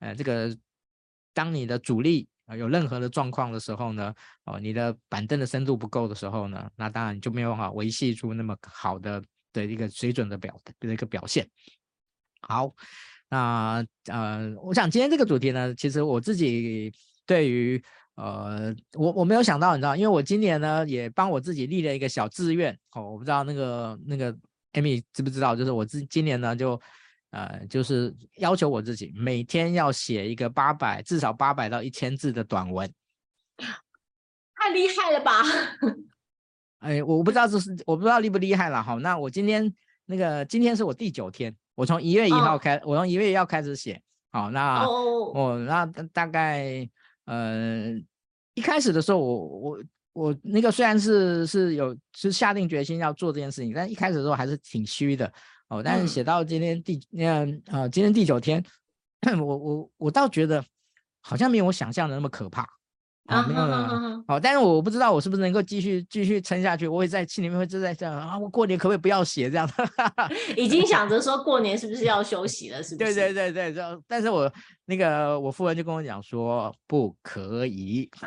[0.00, 0.54] 呃，这个
[1.32, 9.22] 当你的主力啊、呃、有任何的状况的时候呢，哦，你的板凳的深度不够的时候呢，那当然你就没有办法维系出那么好的
[9.54, 11.48] 的一个水准的表的一个表现。
[12.42, 12.70] 好，
[13.30, 13.82] 那
[14.12, 16.92] 呃，我想今天这个主题呢，其实我自己
[17.24, 17.82] 对于
[18.16, 24.36] 呃，我我没有想到，你知道，因为我今年呢也帮我自己立了一个小志愿哦，我不知道那个那个。
[24.80, 25.56] Amy 知不知道？
[25.56, 26.80] 就是我自今年呢，就
[27.30, 32.88] 呃，就是要求我自己每天要写一个八百，至少八百到一千字的短文。
[34.54, 35.42] 太厉害了吧？
[36.80, 38.82] 哎，我不知道这是我不知道厉不厉害了。
[38.82, 39.74] 好，那我今天
[40.06, 44.00] 那个今天是我第九天，我从一月一号开，哦、我从一月一号开始写。
[44.30, 46.88] 好，那我、哦、那大概
[47.24, 47.94] 呃
[48.54, 49.84] 一开始的时候我，我我。
[50.18, 55.32] 我那个虽然是是有是下定决心要做这件事情，但一开始的时候还是挺虚的
[55.68, 55.82] 哦。
[55.82, 58.62] 但是写到今天第那样啊，今天第九天，
[59.38, 60.64] 我我我倒觉得
[61.20, 62.66] 好像没有我想象的那么可怕。
[63.26, 64.24] 啊，没有了。
[64.26, 66.88] 好，但是我不知道我是不是能够继续继续撑下去。
[66.88, 69.68] 我也在心里面会就在这样啊，我过年可不可以不要写这样？
[70.56, 72.82] 已经想着说过年是不是要休息了？
[72.82, 73.14] 是不是？
[73.14, 74.50] 对对对对，但是我
[74.88, 78.10] 那个我夫人就跟我讲说不可以。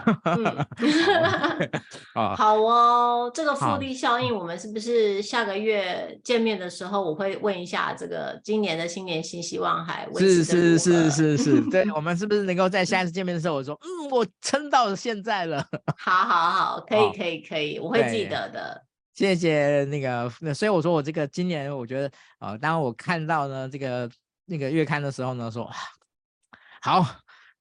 [2.13, 14.91] 好哦，这个复利效应，我们是不是下个月见面的时候，我会问一下这个今年的新年新希望还是是是是是，对，我们是不是能够在下一次见面的时候，我说嗯，我撑到。
[15.01, 15.65] 现在了，
[15.97, 18.83] 好好好，可以可以可以，我会记得的。
[19.15, 22.07] 谢谢那个，那所以我说我这个今年，我觉得
[22.37, 24.07] 啊、呃，当我看到呢这个
[24.45, 25.67] 那个月刊的时候呢，说
[26.81, 27.05] 好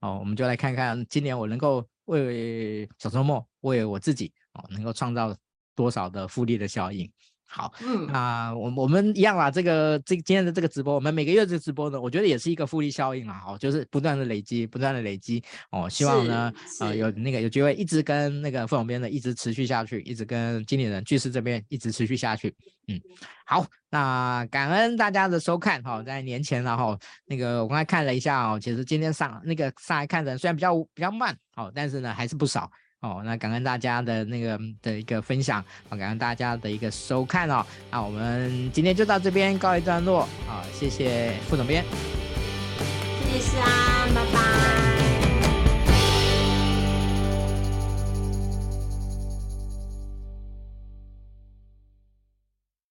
[0.01, 5.37] 哦，我们就来看看今年我能够为小周末为我自己哦，能够创造
[5.75, 7.11] 多少的复利的效应。
[7.53, 9.51] 好，嗯，那我我们一样啦。
[9.51, 13.43] 这个这今天的这个直播，我们每个月这个直播呢，我觉得也是一个复利效应啊。
[13.45, 15.43] 哦，就是不断的累积，不断的累积。
[15.73, 22.55] 哦，希望呢，呃，有那个有机会一直跟那个副总编的一直持续下去，一直跟经理人巨师这边一直持续下去。
[22.87, 23.01] 嗯，
[23.45, 25.83] 好，那感恩大家的收看。
[25.83, 26.97] 哈，在年前然后
[27.27, 32.71] 那个我刚才看了一下哦，其实今天上那个上来看的人虽然比较比较慢，哦，但是呢还是不少。
[33.01, 37.65] 哦，那感恩大家的那个的一个分享，啊，感恩大家的一个收看哦。
[37.91, 41.83] 那我们今天就到这边告一段落，啊，谢谢副总编，
[43.25, 44.90] 谢谢思安，拜拜。